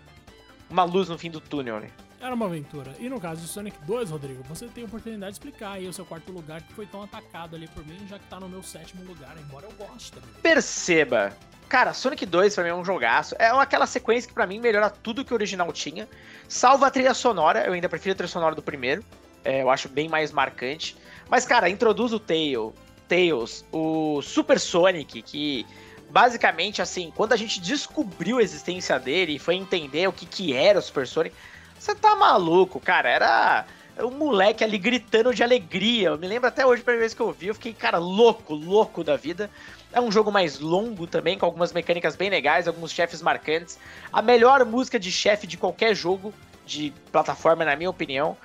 [0.69, 1.89] uma luz no fim do túnel, né?
[2.21, 2.93] Era uma aventura.
[2.99, 5.93] E no caso de Sonic 2, Rodrigo, você tem a oportunidade de explicar aí o
[5.93, 8.61] seu quarto lugar que foi tão atacado ali por mim, já que tá no meu
[8.61, 10.29] sétimo lugar, embora eu goste também.
[10.41, 11.33] Perceba!
[11.67, 13.35] Cara, Sonic 2 pra mim é um jogaço.
[13.39, 16.07] É aquela sequência que para mim melhora tudo que o original tinha.
[16.47, 19.03] Salva a trilha sonora, eu ainda prefiro a trilha sonora do primeiro.
[19.43, 20.95] É, eu acho bem mais marcante.
[21.29, 22.73] Mas, cara, introduz o Tail,
[23.07, 25.65] Tails, o Super Sonic, que
[26.09, 30.53] basicamente, assim, quando a gente descobriu a existência dele e foi entender o que, que
[30.53, 31.35] era o Super Sonic,
[31.77, 33.09] você tá maluco, cara.
[33.09, 33.65] Era
[34.01, 36.09] um moleque ali gritando de alegria.
[36.09, 38.53] Eu me lembro até hoje, a primeira vez que eu vi, eu fiquei, cara, louco,
[38.53, 39.49] louco da vida.
[39.91, 43.79] É um jogo mais longo também, com algumas mecânicas bem legais, alguns chefes marcantes.
[44.11, 46.33] A melhor música de chefe de qualquer jogo
[46.65, 48.37] de plataforma, na minha opinião.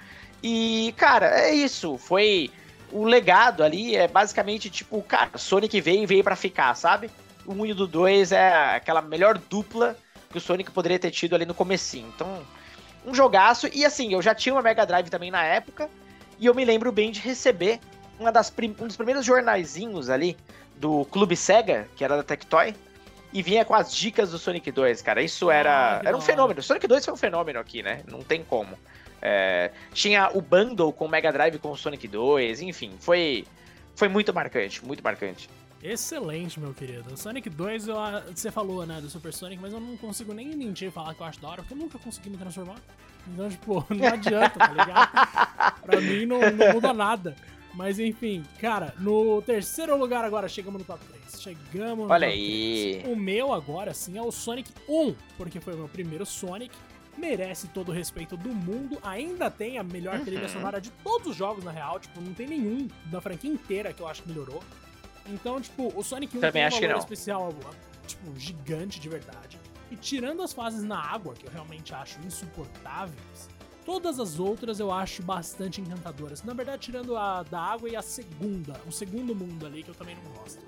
[0.43, 1.99] E, cara, é isso.
[1.99, 2.51] Foi
[2.93, 7.11] o legado ali, é basicamente tipo, cara, Sonic veio e veio para ficar, sabe?
[7.45, 9.97] O 1 e do 2 é aquela melhor dupla
[10.31, 12.11] que o Sonic poderia ter tido ali no comecinho.
[12.15, 12.43] Então,
[13.05, 13.69] um jogaço.
[13.73, 15.89] E assim, eu já tinha uma Mega Drive também na época.
[16.39, 17.81] E eu me lembro bem de receber
[18.19, 20.37] uma das um dos primeiros jornaizinhos ali
[20.77, 22.75] do Clube Sega, que era da Tectoy.
[23.33, 25.23] E vinha com as dicas do Sonic 2, cara.
[25.23, 26.63] Isso era, ah, era um fenômeno.
[26.63, 28.03] Sonic 2 foi um fenômeno aqui, né?
[28.07, 28.77] Não tem como.
[29.23, 33.47] É, tinha o bundle com o Mega Drive com o Sonic 2, enfim, foi,
[33.95, 35.49] foi muito marcante, muito marcante.
[35.81, 37.17] Excelente, meu querido.
[37.17, 37.97] Sonic 2, eu,
[38.35, 41.21] você falou, né, do Super Sonic, mas eu não consigo nem mentir e falar que
[41.21, 42.77] eu acho da hora, porque eu nunca consegui me transformar.
[43.27, 45.83] Então, tipo, não adianta, tá ligado?
[45.83, 47.37] pra mim não, não muda nada.
[47.75, 51.41] Mas enfim, cara, no terceiro lugar agora, chegamos no top 3.
[51.41, 53.01] Chegamos no Olha top aí.
[53.03, 53.13] 3.
[53.13, 56.75] O meu agora, sim, é o Sonic 1, porque foi o meu primeiro Sonic.
[57.17, 58.99] Merece todo o respeito do mundo.
[59.03, 60.25] Ainda tem a melhor uhum.
[60.25, 62.01] trilha sonora de todos os jogos, na real.
[62.01, 64.63] Tipo, não tem nenhum da franquia inteira que eu acho que melhorou.
[65.27, 67.55] Então, tipo, o Sonic 1 Também tem um valor especial,
[68.07, 69.59] tipo, gigante de verdade.
[69.91, 73.49] E tirando as fases na água, que eu realmente acho insuportáveis,
[73.85, 76.43] todas as outras eu acho bastante encantadoras.
[76.43, 79.95] Na verdade, tirando a da água e a segunda, o segundo mundo ali, que eu
[79.95, 80.61] também não gosto.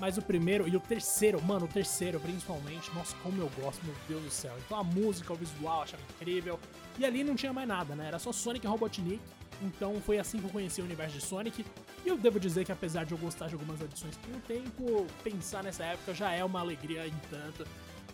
[0.00, 3.94] Mas o primeiro e o terceiro, mano, o terceiro principalmente, nossa, como eu gosto, meu
[4.08, 4.56] Deus do céu.
[4.64, 6.58] Então a música, o visual, eu achava incrível.
[6.98, 8.06] E ali não tinha mais nada, né?
[8.06, 9.20] Era só Sonic e Robotnik.
[9.62, 11.66] Então foi assim que eu conheci o universo de Sonic.
[12.04, 15.06] E eu devo dizer que apesar de eu gostar de algumas adições com o tempo,
[15.22, 17.66] pensar nessa época já é uma alegria em tanto.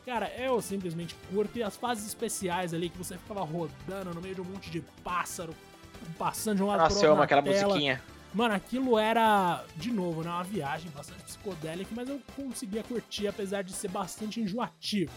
[0.04, 1.56] Cara, eu simplesmente curto.
[1.56, 4.80] E as fases especiais ali que você ficava rodando no meio de um monte de
[5.04, 5.54] pássaro,
[6.18, 6.96] passando de um lado Nossa, pro outro.
[6.96, 7.68] Nossa, eu amo aquela tela.
[7.68, 8.02] musiquinha.
[8.36, 13.62] Mano, aquilo era, de novo, né, uma viagem bastante psicodélica, mas eu conseguia curtir, apesar
[13.62, 15.10] de ser bastante enjoativo.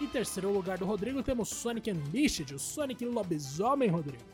[0.00, 4.24] Em terceiro lugar do Rodrigo temos Sonic Unleashed, o Sonic Lobisomem, Rodrigo.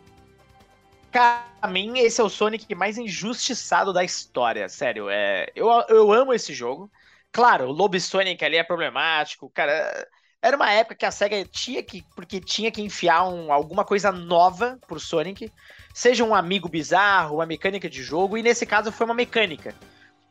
[1.11, 5.11] Pra mim, esse é o Sonic mais injustiçado da história, sério.
[5.11, 6.91] É, eu, eu amo esse jogo.
[7.31, 10.09] Claro, o Lobo Sonic ali é problemático, cara.
[10.41, 14.11] Era uma época que a SEGA tinha que, porque tinha que enfiar um, alguma coisa
[14.11, 15.53] nova pro Sonic,
[15.93, 19.75] seja um amigo bizarro, uma mecânica de jogo, e nesse caso foi uma mecânica.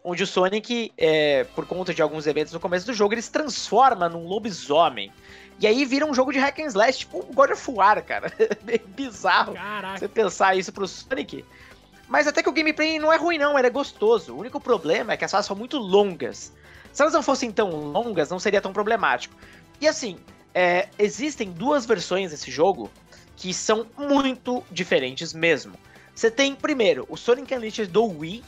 [0.04, 3.32] Onde o Sonic, é, por conta de alguns eventos no começo do jogo, ele se
[3.32, 5.12] transforma num lobisomem.
[5.60, 8.34] E aí vira um jogo de hack and slash, tipo um God of War, cara.
[8.65, 10.00] Meio bizarro Caraca.
[10.00, 11.45] você pensar isso pro Sonic.
[12.08, 14.34] Mas até que o gameplay não é ruim, não, ele é gostoso.
[14.34, 16.52] O único problema é que as fases são muito longas.
[16.91, 19.36] Se elas não fossem tão longas, não seria tão problemático.
[19.80, 20.17] E assim,
[20.54, 22.91] é, existem duas versões desse jogo
[23.41, 25.73] que são muito diferentes mesmo.
[26.13, 28.43] Você tem, primeiro, o Sonic Unleashed do Wii,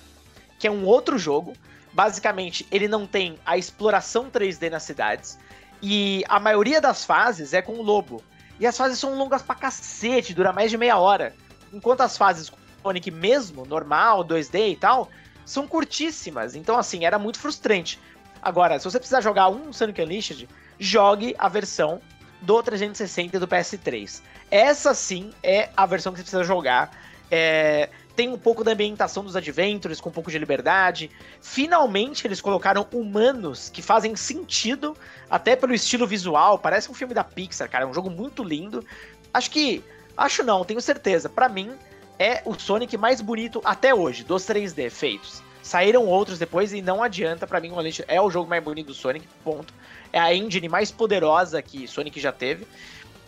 [0.59, 1.53] que é um outro jogo.
[1.91, 5.39] Basicamente, ele não tem a exploração 3D nas cidades.
[5.81, 8.23] E a maioria das fases é com o lobo.
[8.59, 11.35] E as fases são longas pra cacete, dura mais de meia hora.
[11.73, 15.09] Enquanto as fases com Sonic mesmo, normal, 2D e tal,
[15.43, 16.53] são curtíssimas.
[16.53, 17.99] Então, assim, era muito frustrante.
[18.43, 21.99] Agora, se você precisar jogar um Sonic Unleashed, jogue a versão
[22.43, 24.21] do 360 e do PS3.
[24.51, 26.91] Essa sim é a versão que você precisa jogar.
[27.31, 31.09] É, tem um pouco da ambientação dos Adventures, com um pouco de liberdade.
[31.41, 34.95] Finalmente eles colocaram humanos que fazem sentido,
[35.29, 36.59] até pelo estilo visual.
[36.59, 37.85] Parece um filme da Pixar, cara.
[37.85, 38.85] É um jogo muito lindo.
[39.33, 39.83] Acho que.
[40.15, 41.27] Acho não, tenho certeza.
[41.27, 41.71] Para mim,
[42.19, 45.41] é o Sonic mais bonito até hoje, dos 3D feitos.
[45.63, 48.87] Saíram outros depois e não adianta, para mim o Unleashed é o jogo mais bonito
[48.87, 49.73] do Sonic, ponto.
[50.11, 52.67] É a engine mais poderosa que Sonic já teve.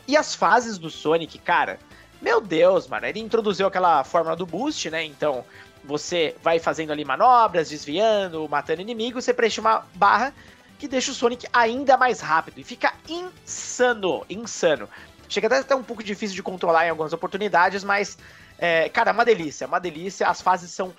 [0.06, 1.80] E as fases do Sonic, cara,
[2.22, 5.02] meu Deus, mano, ele introduziu aquela fórmula do boost, né?
[5.04, 5.46] Então,
[5.86, 10.34] você vai fazendo ali manobras, desviando, matando inimigos, você preenche uma barra
[10.78, 14.90] que deixa o Sonic ainda mais rápido e fica insano, insano.
[15.30, 18.18] Chega até a estar um pouco difícil de controlar em algumas oportunidades, mas,
[18.58, 20.28] é, cara, é uma delícia, é uma delícia.
[20.28, 20.94] As fases são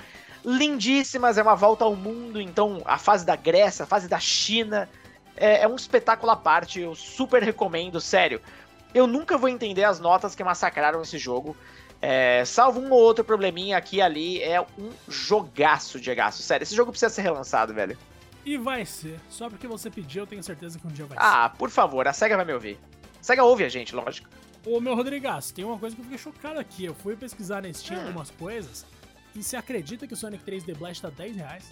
[0.46, 4.88] lindíssimas, é uma volta ao mundo, então a fase da Grécia, a fase da China,
[5.36, 8.40] é, é um espetáculo à parte, eu super recomendo, sério.
[8.94, 11.56] Eu nunca vou entender as notas que massacraram esse jogo.
[12.00, 16.40] É, salvo um ou outro probleminha aqui e ali, é um jogaço de gasto.
[16.40, 17.98] Sério, esse jogo precisa ser relançado, velho.
[18.44, 19.18] E vai ser.
[19.28, 21.36] Só porque você pediu, eu tenho certeza que um dia vai ah, ser.
[21.36, 22.78] Ah, por favor, a SEGA vai me ouvir.
[23.20, 24.28] A SEGA ouve a gente, lógico.
[24.64, 26.84] Ô, meu Rodrigas, tem uma coisa que eu fiquei chocado aqui.
[26.84, 28.06] Eu fui pesquisar na Steam hum.
[28.06, 28.86] algumas coisas.
[29.36, 31.64] E você acredita que o Sonic 3D Blast tá 10 reais?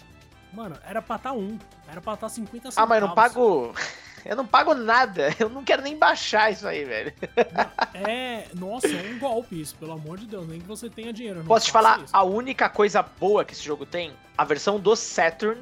[0.53, 1.59] Mano, era pra tá 1.
[1.89, 2.77] Era pra tá 50 centavos.
[2.77, 3.73] Ah, mas eu não pago.
[4.25, 5.35] Eu não pago nada.
[5.37, 7.13] Eu não quero nem baixar isso aí, velho.
[7.93, 11.43] É, nossa, é um golpe isso, pelo amor de Deus, nem que você tenha dinheiro.
[11.43, 12.09] Posso te falar, isso.
[12.11, 15.61] a única coisa boa que esse jogo tem, a versão do Saturn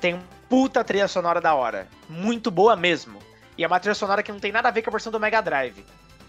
[0.00, 1.86] tem um puta trilha sonora da hora.
[2.08, 3.20] Muito boa mesmo.
[3.56, 5.20] E é uma trilha sonora que não tem nada a ver com a versão do
[5.20, 5.86] Mega Drive.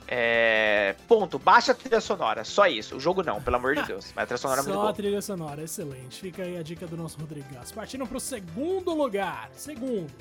[0.08, 0.96] É...
[1.08, 1.38] Ponto.
[1.38, 2.44] Baixa a trilha sonora.
[2.44, 2.96] Só isso.
[2.96, 4.14] O jogo não, pelo amor de Deus.
[4.16, 4.86] Mas a trilha sonora é muito boa.
[4.86, 5.64] Só a trilha sonora.
[5.64, 6.22] Excelente.
[6.22, 7.48] Fica aí a dica do nosso Rodrigo.
[7.76, 9.50] Partindo pro segundo lugar.
[9.54, 10.12] Segundo.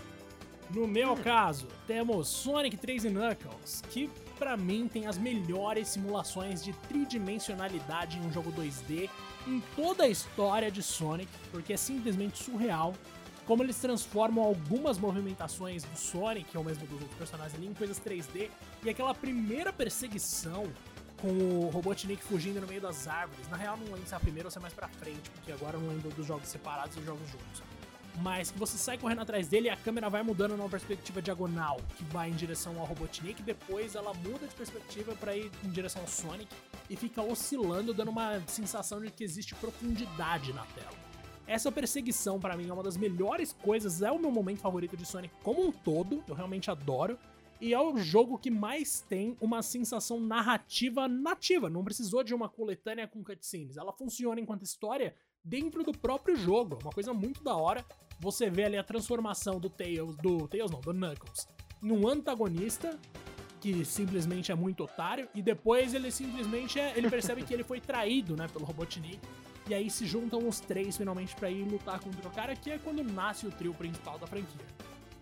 [0.70, 1.16] No meu hum.
[1.16, 8.20] caso, temos Sonic 3 Knuckles, que para mim tem as melhores simulações de tridimensionalidade em
[8.22, 9.08] um jogo 2D
[9.46, 12.94] em toda a história de Sonic, porque é simplesmente surreal
[13.46, 18.00] como eles transformam algumas movimentações do Sonic, ou mesmo dos outros personagens ali, em coisas
[18.00, 18.50] 3D,
[18.84, 20.70] e aquela primeira perseguição
[21.20, 23.48] com o Robotnik fugindo no meio das árvores.
[23.48, 25.52] Na real, não lembro se é a primeira ou se é mais pra frente, porque
[25.52, 27.62] agora eu não lembro dos jogos separados e dos jogos juntos.
[28.18, 31.80] Mas que você sai correndo atrás dele e a câmera vai mudando numa perspectiva diagonal,
[31.96, 36.02] que vai em direção ao Robotnik, depois ela muda de perspectiva para ir em direção
[36.02, 36.48] ao Sonic
[36.88, 41.05] e fica oscilando, dando uma sensação de que existe profundidade na tela.
[41.46, 45.06] Essa perseguição, para mim, é uma das melhores coisas, é o meu momento favorito de
[45.06, 47.16] Sonic como um todo, eu realmente adoro.
[47.60, 52.50] E é o jogo que mais tem uma sensação narrativa nativa, não precisou de uma
[52.50, 53.78] coletânea com cutscenes.
[53.78, 57.82] Ela funciona enquanto história dentro do próprio jogo, uma coisa muito da hora.
[58.20, 61.48] Você vê ali a transformação do Tails, do Tails não, do Knuckles,
[61.80, 62.98] num antagonista
[63.60, 67.80] que simplesmente é muito otário e depois ele simplesmente é, ele percebe que ele foi
[67.80, 69.18] traído, né, pelo Robotnik
[69.68, 72.78] e aí se juntam os três finalmente para ir lutar contra o cara, que é
[72.78, 74.66] quando nasce o trio principal da franquia.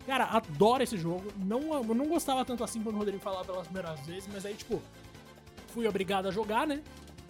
[0.07, 1.33] Cara, adoro esse jogo.
[1.37, 4.55] Não, eu não gostava tanto assim quando o Rodrigo falava pelas primeiras vezes, mas aí,
[4.55, 4.83] tipo,
[5.69, 6.83] fui obrigado a jogar, né?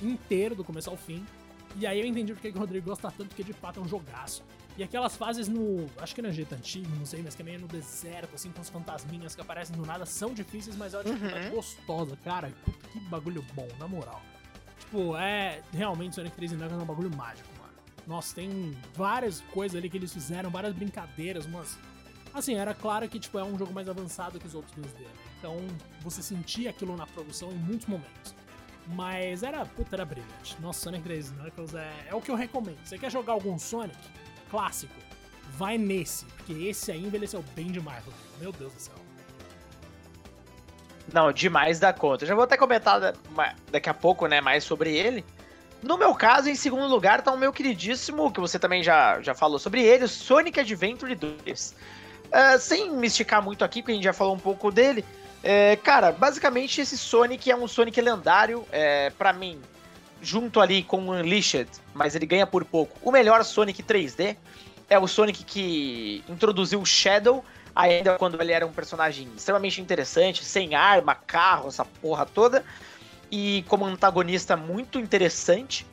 [0.03, 1.24] Inteiro, do começo ao fim.
[1.77, 4.42] E aí eu entendi porque o Rodrigo gosta tanto, porque de fato é um jogaço.
[4.77, 5.87] E aquelas fases no.
[5.98, 8.61] Acho que no Egito Antigo, não sei, mas que é meio no deserto, assim, com
[8.61, 11.55] os fantasminhas que aparecem do nada, são difíceis, mas é uma dificuldade uhum.
[11.55, 12.53] gostosa, cara.
[12.64, 14.20] Puta, que bagulho bom, na moral.
[14.95, 15.61] Tipo, é.
[15.73, 17.73] Realmente Sonic 3 Knuckles é um bagulho mágico, mano.
[18.07, 21.77] Nossa, tem várias coisas ali que eles fizeram, várias brincadeiras, umas.
[22.33, 25.11] Assim, era claro que tipo, é um jogo mais avançado que os outros 2D, né?
[25.39, 25.57] Então
[26.01, 28.35] você sentia aquilo na produção em muitos momentos.
[28.87, 30.57] Mas era, puta, era brilhante.
[30.61, 32.79] Nossa, Sonic 3 Knuckles é, é o que eu recomendo.
[32.85, 33.99] Você quer jogar algum Sonic
[34.49, 34.95] clássico?
[35.57, 38.05] Vai nesse, porque esse aí envelheceu bem demais.
[38.39, 39.04] Meu Deus do céu.
[41.12, 42.27] Não, demais da conta.
[42.27, 43.14] Já vou até comentar
[43.71, 45.25] daqui a pouco, né, mais sobre ele.
[45.83, 49.35] No meu caso, em segundo lugar, tá o meu queridíssimo, que você também já, já
[49.35, 51.75] falou sobre ele, o Sonic Adventure 2.
[52.33, 55.05] Uh, é, sem me esticar muito aqui, porque a gente já falou um pouco dele.
[55.43, 58.67] É, cara, basicamente esse Sonic é um Sonic lendário.
[58.73, 59.61] É, para mim,
[60.23, 62.97] junto ali com o Unleashed, mas ele ganha por pouco.
[63.03, 64.37] O melhor Sonic 3D
[64.88, 70.45] é o Sonic que introduziu o Shadow ainda quando ele era um personagem extremamente interessante,
[70.45, 72.65] sem arma, carro, essa porra toda,
[73.31, 75.87] e como antagonista muito interessante.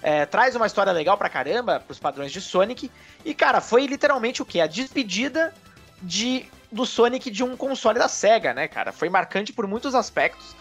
[0.00, 2.90] É, traz uma história legal pra caramba, pros padrões de Sonic.
[3.24, 4.60] E, cara, foi literalmente o que?
[4.60, 5.52] A despedida
[6.00, 8.92] de, do Sonic de um console da SEGA, né, cara?
[8.92, 10.54] Foi marcante por muitos aspectos.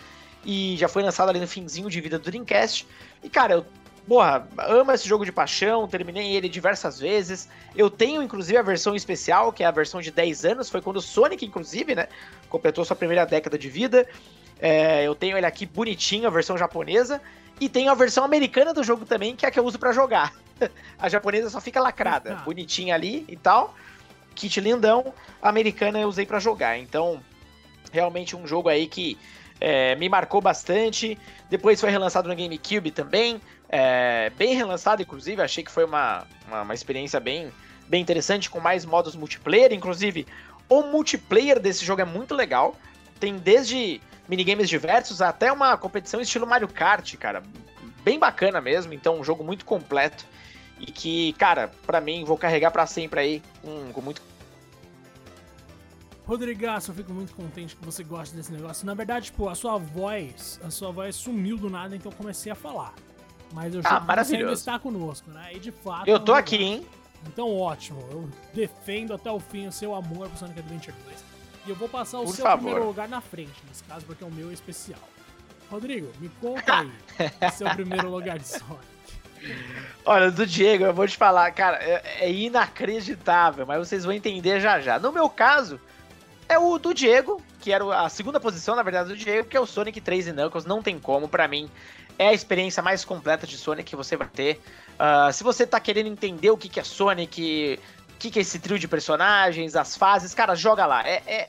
[0.43, 2.87] E já foi lançado ali no finzinho de vida do Dreamcast.
[3.23, 3.65] E, cara, eu
[4.07, 7.49] porra, amo esse jogo de paixão, terminei ele diversas vezes.
[7.75, 10.97] Eu tenho, inclusive, a versão especial, que é a versão de 10 anos, foi quando
[10.97, 12.07] o Sonic, inclusive, né,
[12.49, 14.07] completou sua primeira década de vida.
[14.59, 17.21] É, eu tenho ele aqui bonitinho, a versão japonesa.
[17.59, 19.91] E tenho a versão americana do jogo também, que é a que eu uso para
[19.91, 20.33] jogar.
[20.97, 22.43] a japonesa só fica lacrada, ah.
[22.43, 23.75] bonitinha ali e tal.
[24.35, 26.77] Kit lindão, a americana eu usei para jogar.
[26.77, 27.19] Então,
[27.91, 29.17] realmente um jogo aí que
[29.59, 31.17] é, me marcou bastante.
[31.49, 33.41] Depois foi relançado no GameCube também.
[33.69, 35.41] É, bem relançado, inclusive.
[35.41, 37.51] Achei que foi uma, uma, uma, experiência bem,
[37.87, 39.73] bem interessante, com mais modos multiplayer.
[39.73, 40.25] Inclusive,
[40.69, 42.75] o multiplayer desse jogo é muito legal.
[43.19, 47.43] Tem desde minigames diversos até uma competição estilo Mario Kart, cara.
[48.03, 48.93] Bem bacana mesmo.
[48.93, 50.25] Então, um jogo muito completo.
[50.79, 54.21] E que, cara, para mim, vou carregar para sempre aí, com, com muito
[56.27, 58.85] Rodrigaço, eu fico muito contente que você gosta desse negócio.
[58.85, 62.51] Na verdade, tipo, a sua voz, a sua voz sumiu do nada, então eu comecei
[62.51, 62.93] a falar.
[63.51, 65.51] Mas eu ah, ainda está conosco, né?
[65.53, 66.07] E de fato.
[66.07, 66.87] Eu tô aqui, hein?
[67.25, 68.03] Então ótimo.
[68.11, 71.23] Eu defendo até o fim o seu amor pro Sonic Adventure 2.
[71.65, 72.63] E eu vou passar o Por seu favor.
[72.63, 74.99] primeiro lugar na frente, nesse caso, porque o meu é especial.
[75.69, 76.91] Rodrigo, me conta aí
[77.51, 78.97] seu primeiro lugar de Sonic.
[80.05, 84.59] Olha, do Diego, eu vou te falar, cara, é, é inacreditável, mas vocês vão entender
[84.59, 84.97] já já.
[84.97, 85.79] No meu caso,
[86.47, 89.59] é o do Diego, que era a segunda posição, na verdade, do Diego, que é
[89.59, 90.65] o Sonic 3 e Knuckles.
[90.65, 91.69] Não tem como, para mim,
[92.17, 94.61] é a experiência mais completa de Sonic que você vai ter.
[94.93, 98.41] Uh, se você tá querendo entender o que, que é Sonic, o que, que é
[98.41, 101.07] esse trio de personagens, as fases, cara, joga lá.
[101.07, 101.47] É, é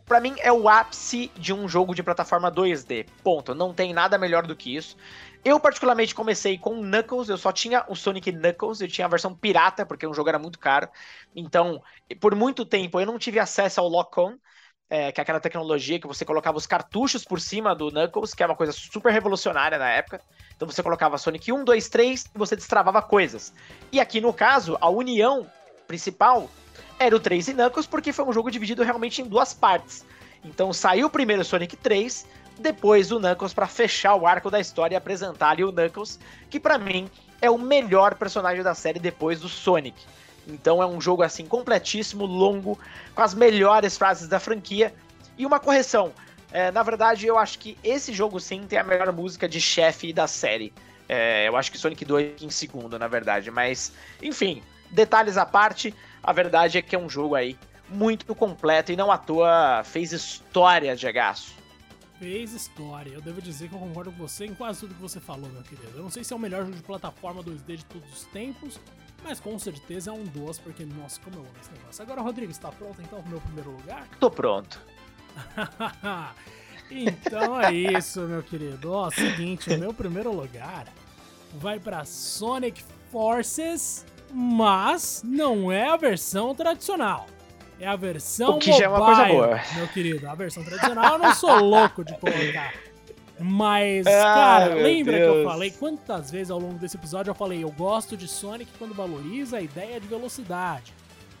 [0.00, 3.06] para mim é o ápice de um jogo de plataforma 2D.
[3.22, 3.54] Ponto.
[3.54, 4.96] Não tem nada melhor do que isso.
[5.44, 9.32] Eu, particularmente, comecei com Knuckles, eu só tinha o Sonic Knuckles, eu tinha a versão
[9.32, 10.88] pirata, porque o jogo era muito caro.
[11.34, 11.80] Então,
[12.20, 14.36] por muito tempo, eu não tive acesso ao Lock-On,
[14.88, 18.42] é, que é aquela tecnologia que você colocava os cartuchos por cima do Knuckles, que
[18.42, 20.20] é uma coisa super revolucionária na época.
[20.54, 23.52] Então você colocava Sonic 1, 2, 3 e você destravava coisas.
[23.90, 25.46] E aqui no caso, a união
[25.86, 26.48] principal
[26.98, 30.04] era o 3 e Knuckles, porque foi um jogo dividido realmente em duas partes.
[30.44, 32.26] Então saiu primeiro Sonic 3,
[32.58, 36.18] depois o Knuckles para fechar o arco da história e apresentar ali o Knuckles,
[36.48, 37.10] que para mim
[37.42, 40.00] é o melhor personagem da série depois do Sonic.
[40.46, 42.78] Então é um jogo assim completíssimo, longo,
[43.14, 44.94] com as melhores frases da franquia.
[45.36, 46.12] E uma correção,
[46.52, 50.12] é, na verdade eu acho que esse jogo sim tem a melhor música de chefe
[50.12, 50.72] da série.
[51.08, 53.92] É, eu acho que Sonic 2 em segundo, na verdade, mas
[54.22, 57.56] enfim, detalhes à parte, a verdade é que é um jogo aí
[57.88, 61.54] muito completo e não à toa fez história de agaço.
[62.18, 63.12] Fez história.
[63.12, 65.62] Eu devo dizer que eu concordo com você em quase tudo que você falou, meu
[65.62, 65.92] querido.
[65.94, 68.80] Eu não sei se é o melhor jogo de plataforma 2D de todos os tempos,
[69.26, 72.02] mas com certeza é um dos, porque, nossa, como eu amo esse negócio.
[72.02, 74.06] Agora, Rodrigo, está pronto então pro meu primeiro lugar?
[74.20, 74.80] Tô pronto.
[76.88, 78.92] então é isso, meu querido.
[78.92, 80.86] Ó, seguinte, o meu primeiro lugar
[81.54, 87.26] vai para Sonic Forces, mas não é a versão tradicional.
[87.80, 89.60] É a versão o que mobile, já é uma coisa boa.
[89.74, 90.28] meu querido.
[90.28, 92.72] A versão tradicional eu não sou louco de colocar.
[93.38, 95.32] Mas, ah, cara, lembra Deus.
[95.32, 98.70] que eu falei quantas vezes ao longo desse episódio eu falei, eu gosto de Sonic
[98.78, 100.94] quando valoriza a ideia de velocidade.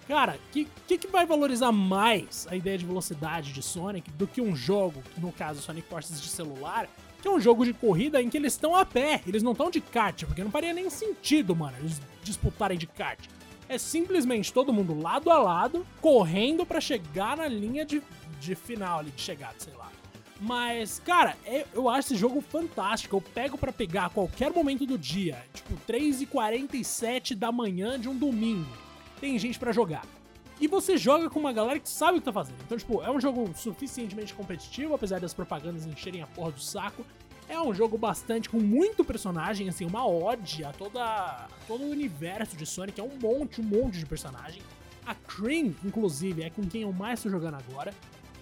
[0.06, 4.26] Cara, o que, que, que, vai valorizar mais a ideia de velocidade de Sonic do
[4.26, 6.88] que um jogo, no caso Sonic Forces de celular,
[7.20, 9.70] que é um jogo de corrida em que eles estão a pé, eles não estão
[9.70, 13.18] de kart, porque não faria nem sentido, mano, eles disputarem de kart
[13.68, 18.02] é simplesmente todo mundo lado a lado, correndo para chegar na linha de,
[18.40, 19.90] de final ali, de chegada, sei lá.
[20.40, 23.16] Mas, cara, é, eu acho esse jogo fantástico.
[23.16, 28.16] Eu pego para pegar a qualquer momento do dia, tipo 3h47 da manhã de um
[28.16, 28.70] domingo.
[29.20, 30.04] Tem gente para jogar.
[30.60, 32.56] E você joga com uma galera que sabe o que tá fazendo.
[32.64, 37.04] Então, tipo, é um jogo suficientemente competitivo, apesar das propagandas encherem a porra do saco.
[37.48, 41.90] É um jogo bastante com muito personagem, assim, uma ode a toda a todo o
[41.90, 44.62] universo de Sonic, é um monte, um monte de personagem.
[45.06, 47.94] A Cream, inclusive, é com quem eu mais tô jogando agora.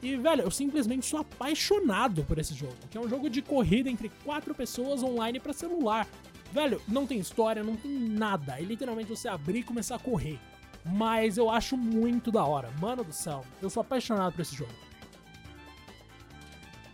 [0.05, 3.89] E, velho, eu simplesmente sou apaixonado por esse jogo, que é um jogo de corrida
[3.89, 6.07] entre quatro pessoas online para celular.
[6.53, 8.59] Velho, não tem história, não tem nada.
[8.59, 10.39] É literalmente você abrir e começar a correr.
[10.85, 12.71] Mas eu acho muito da hora.
[12.79, 14.73] Mano do céu, eu sou apaixonado por esse jogo.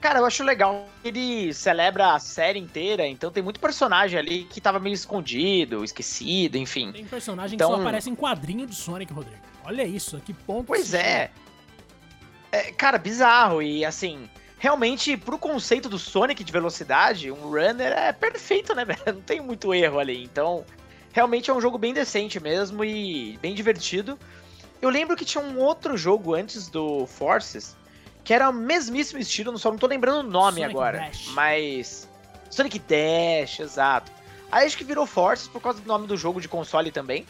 [0.00, 0.88] Cara, eu acho legal.
[1.02, 6.56] Ele celebra a série inteira, então tem muito personagem ali que tava meio escondido, esquecido,
[6.56, 6.92] enfim.
[6.92, 7.70] Tem personagem então...
[7.70, 9.42] que só aparece em quadrinho de Sonic, Rodrigo.
[9.64, 10.68] Olha isso, que ponto.
[10.68, 11.32] Pois é.
[12.52, 12.72] É.
[12.72, 13.62] Cara, bizarro.
[13.62, 14.28] E assim,
[14.58, 19.00] realmente, pro conceito do Sonic de velocidade, um runner é perfeito, né, velho?
[19.06, 20.22] Não tem muito erro ali.
[20.22, 20.64] Então,
[21.12, 24.18] realmente é um jogo bem decente mesmo e bem divertido.
[24.80, 27.76] Eu lembro que tinha um outro jogo antes do Forces
[28.24, 30.98] que era o mesmíssimo estilo, só não tô lembrando o nome Sonic agora.
[30.98, 31.26] Dash.
[31.28, 32.08] Mas.
[32.50, 34.10] Sonic Dash, exato.
[34.50, 37.26] Aí acho que virou Forces por causa do nome do jogo de console também.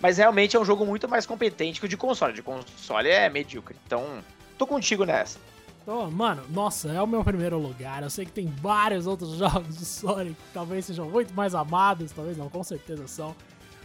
[0.00, 2.32] Mas realmente é um jogo muito mais competente que o de console.
[2.32, 3.76] De console é medíocre.
[3.86, 4.24] Então,
[4.60, 5.38] tô contigo nessa.
[5.86, 8.02] Oh, mano, nossa, é o meu primeiro lugar.
[8.02, 12.12] Eu sei que tem vários outros jogos de Sonic que talvez sejam muito mais amados,
[12.12, 13.34] talvez não, com certeza são.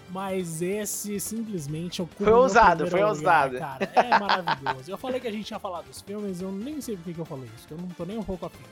[0.10, 2.26] Mas esse simplesmente ocupa.
[2.26, 3.58] Foi ousado, foi ousado.
[3.58, 4.92] Cara, é maravilhoso.
[4.92, 7.26] eu falei que a gente ia falar dos filmes, eu nem sei por que eu
[7.26, 8.64] falei isso, que eu não tô nem um pouco afim.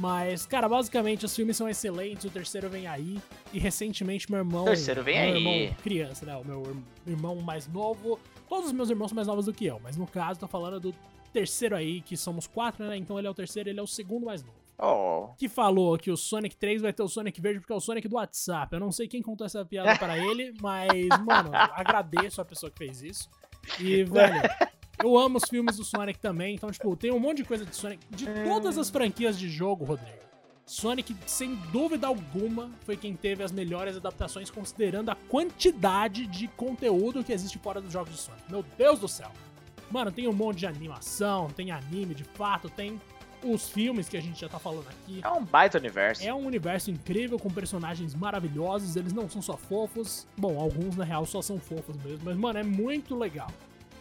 [0.00, 3.20] Mas, cara, basicamente os filmes são excelentes, o terceiro vem aí.
[3.52, 4.62] E recentemente meu irmão.
[4.62, 5.62] O terceiro vem meu aí.
[5.62, 6.34] Irmão, criança, né?
[6.36, 6.76] O meu
[7.06, 8.18] irmão mais novo.
[8.48, 10.80] Todos os meus irmãos são mais novos do que eu, mas no caso, tô falando
[10.80, 10.94] do
[11.34, 12.96] terceiro aí, que somos quatro, né?
[12.96, 14.56] Então ele é o terceiro, ele é o segundo mais novo.
[14.78, 15.34] Oh.
[15.36, 18.08] Que falou que o Sonic 3 vai ter o Sonic Verde porque é o Sonic
[18.08, 18.72] do WhatsApp.
[18.72, 22.78] Eu não sei quem contou essa piada para ele, mas, mano, agradeço a pessoa que
[22.78, 23.28] fez isso.
[23.80, 24.42] E, velho,
[25.02, 26.54] eu amo os filmes do Sonic também.
[26.54, 28.04] Então, tipo, tem um monte de coisa de Sonic.
[28.10, 30.24] De todas as franquias de jogo, Rodrigo.
[30.66, 37.22] Sonic, sem dúvida alguma, foi quem teve as melhores adaptações, considerando a quantidade de conteúdo
[37.22, 38.50] que existe fora dos jogos de Sonic.
[38.50, 39.30] Meu Deus do céu!
[39.94, 43.00] Mano, tem um monte de animação, tem anime de fato, tem
[43.44, 45.20] os filmes que a gente já tá falando aqui.
[45.22, 46.26] É um baita universo.
[46.26, 48.96] É um universo incrível com personagens maravilhosos.
[48.96, 50.26] Eles não são só fofos.
[50.36, 52.22] Bom, alguns na real só são fofos mesmo.
[52.24, 53.46] Mas, mano, é muito legal.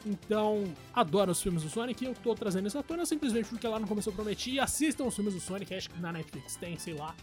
[0.04, 0.64] Então,
[0.96, 3.86] adoro os filmes do Sonic eu tô trazendo isso à tona simplesmente porque lá no
[3.86, 4.60] começo eu prometi.
[4.60, 7.14] Assistam os filmes do Sonic, acho que na Netflix tem, sei lá.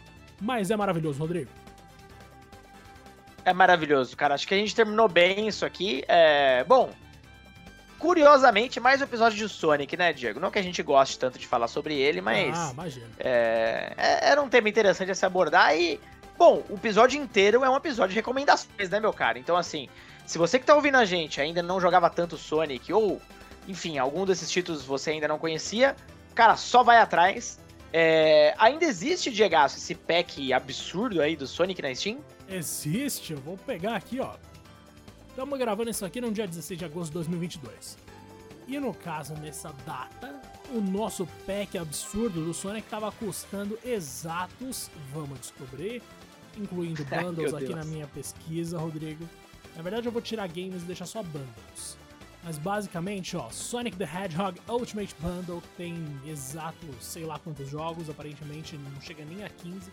[0.41, 1.51] Mas é maravilhoso, Rodrigo.
[3.45, 4.35] É maravilhoso, cara.
[4.35, 6.05] Acho que a gente terminou bem isso aqui.
[6.07, 6.63] É...
[6.63, 6.91] Bom,
[8.01, 10.41] curiosamente, mais um episódio de Sonic, né, Diego?
[10.41, 12.59] Não que a gente goste tanto de falar sobre ele, mas.
[12.59, 13.07] Ah, imagina.
[13.19, 16.01] É, é, era um tema interessante a se abordar e.
[16.37, 19.39] Bom, o episódio inteiro é um episódio de recomendações, né, meu cara?
[19.39, 19.91] Então, assim,
[20.27, 23.21] se você que tá ouvindo a gente ainda não jogava tanto Sonic, ou,
[23.69, 25.95] enfim, algum desses títulos você ainda não conhecia,
[26.35, 27.61] cara, só vai atrás.
[27.93, 32.21] É, ainda existe, Diego, esse pack absurdo aí do Sonic na Steam?
[32.49, 34.31] Existe, eu vou pegar aqui, ó.
[35.41, 37.97] Estamos gravando isso aqui no dia 16 de agosto de 2022.
[38.69, 40.39] E no caso, nessa data,
[40.71, 46.03] o nosso pack absurdo do Sonic estava custando exatos, vamos descobrir,
[46.59, 49.27] incluindo bundles aqui na minha pesquisa, Rodrigo.
[49.75, 51.97] Na verdade, eu vou tirar games e deixar só bundles.
[52.45, 55.95] Mas basicamente, ó, Sonic the Hedgehog Ultimate Bundle tem
[56.27, 59.91] exato sei lá quantos jogos, aparentemente não chega nem a 15.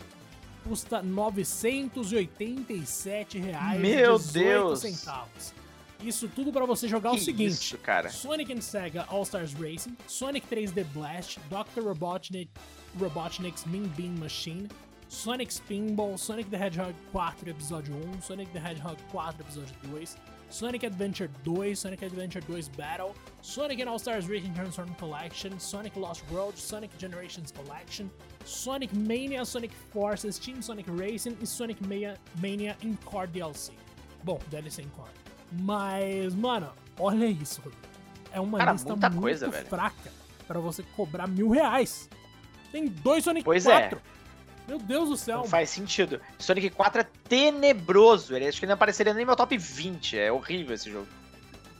[0.68, 4.80] Custa 987 reais Meu Deus.
[4.80, 5.54] centavos.
[6.02, 8.10] Isso tudo para você jogar que o seguinte: isso, cara?
[8.10, 11.80] Sonic and Sega All Stars Racing, Sonic 3D Blast, Dr.
[11.82, 12.50] Robotnik,
[13.00, 14.68] Robotnik's Mean Bean Machine,
[15.08, 20.16] Sonic Spinball, Sonic the Hedgehog 4 Episódio 1, Sonic the Hedgehog 4 Episódio 2,
[20.50, 25.96] Sonic Adventure 2, Sonic Adventure 2 Battle, Sonic and All Stars Racing Transform Collection, Sonic
[25.96, 28.10] Lost World, Sonic Generations Collection,
[28.44, 33.72] Sonic Mania, Sonic Forces, Team Sonic Racing e Sonic Mania, Mania in Core DLC.
[34.24, 35.10] Bom, DLC em Core.
[35.52, 37.86] Mas, mano, olha isso, Rodrigo.
[38.32, 39.66] É uma Cara, lista muito coisa, velho.
[39.66, 40.10] fraca
[40.46, 42.08] para você cobrar mil reais.
[42.72, 43.90] Tem dois Sonic Pois é.
[44.68, 44.76] 4.
[44.76, 45.38] Meu Deus do céu.
[45.38, 46.20] Não faz sentido.
[46.38, 48.34] Sonic 4 é tenebroso.
[48.36, 50.18] Ele acho que não apareceria nem no meu top 20.
[50.18, 51.06] É horrível esse jogo.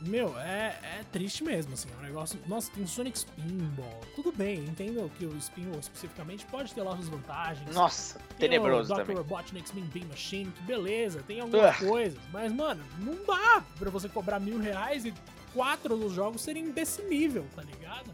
[0.01, 1.89] Meu, é, é triste mesmo, assim.
[1.93, 2.39] É um negócio.
[2.47, 4.01] Nossa, tem Sonic Spinball.
[4.15, 7.75] Tudo bem, entendo que o Spinball especificamente pode ter lá suas vantagens.
[7.75, 9.01] Nossa, Tem tenebroso o Dr.
[9.03, 9.17] também.
[9.17, 11.89] Robotnik's Mean Bean Machine, que beleza, tem algumas Ugh.
[11.89, 12.21] coisas.
[12.33, 15.13] Mas, mano, não dá pra você cobrar mil reais e
[15.53, 18.11] quatro dos jogos serem desse nível, tá ligado?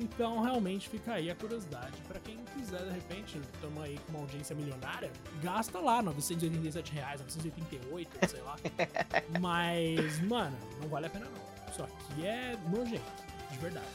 [0.00, 1.96] Então, realmente, fica aí a curiosidade.
[2.06, 5.10] Pra quem quiser, de repente, tamo aí com uma audiência milionária,
[5.42, 8.56] gasta lá 987 reais, 988, sei lá.
[9.40, 11.72] Mas, mano, não vale a pena não.
[11.72, 13.02] Isso aqui é nojento,
[13.50, 13.86] de verdade.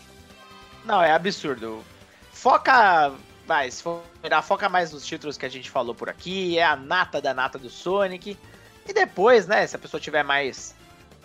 [0.84, 1.84] Não, é absurdo.
[2.32, 3.14] Foca.
[3.46, 4.02] Vai, se for
[4.44, 6.58] foca mais nos títulos que a gente falou por aqui.
[6.58, 8.38] É a nata da nata do Sonic.
[8.88, 10.76] E depois, né, se a pessoa tiver mais,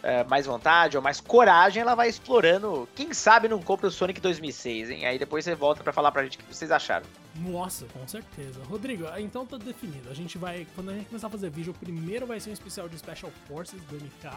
[0.03, 2.89] é, mais vontade ou mais coragem, ela vai explorando.
[2.95, 5.07] Quem sabe não compra o Sonic 2006, hein?
[5.07, 7.07] Aí depois você volta pra falar pra gente o que vocês acharam.
[7.37, 8.63] Nossa, com certeza.
[8.65, 10.11] Rodrigo, então tá definido.
[10.11, 10.67] A gente vai.
[10.75, 13.31] Quando a gente começar a fazer vídeo, o primeiro vai ser um especial de Special
[13.47, 14.31] Forces do MK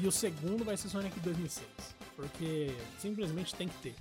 [0.00, 1.66] e o segundo vai ser Sonic 2006.
[2.14, 3.94] Porque simplesmente tem que ter.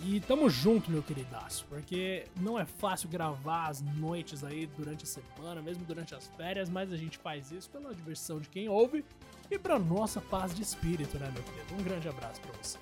[0.00, 5.06] E tamo junto, meu queridaço, porque não é fácil gravar as noites aí durante a
[5.06, 9.04] semana, mesmo durante as férias, mas a gente faz isso pela diversão de quem ouve
[9.50, 11.74] e pra nossa paz de espírito, né, meu querido?
[11.74, 12.78] Um grande abraço pra você.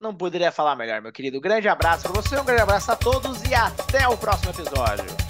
[0.00, 1.40] Não poderia falar melhor, meu querido.
[1.40, 5.21] Grande abraço pra você, um grande abraço a todos e até o próximo episódio.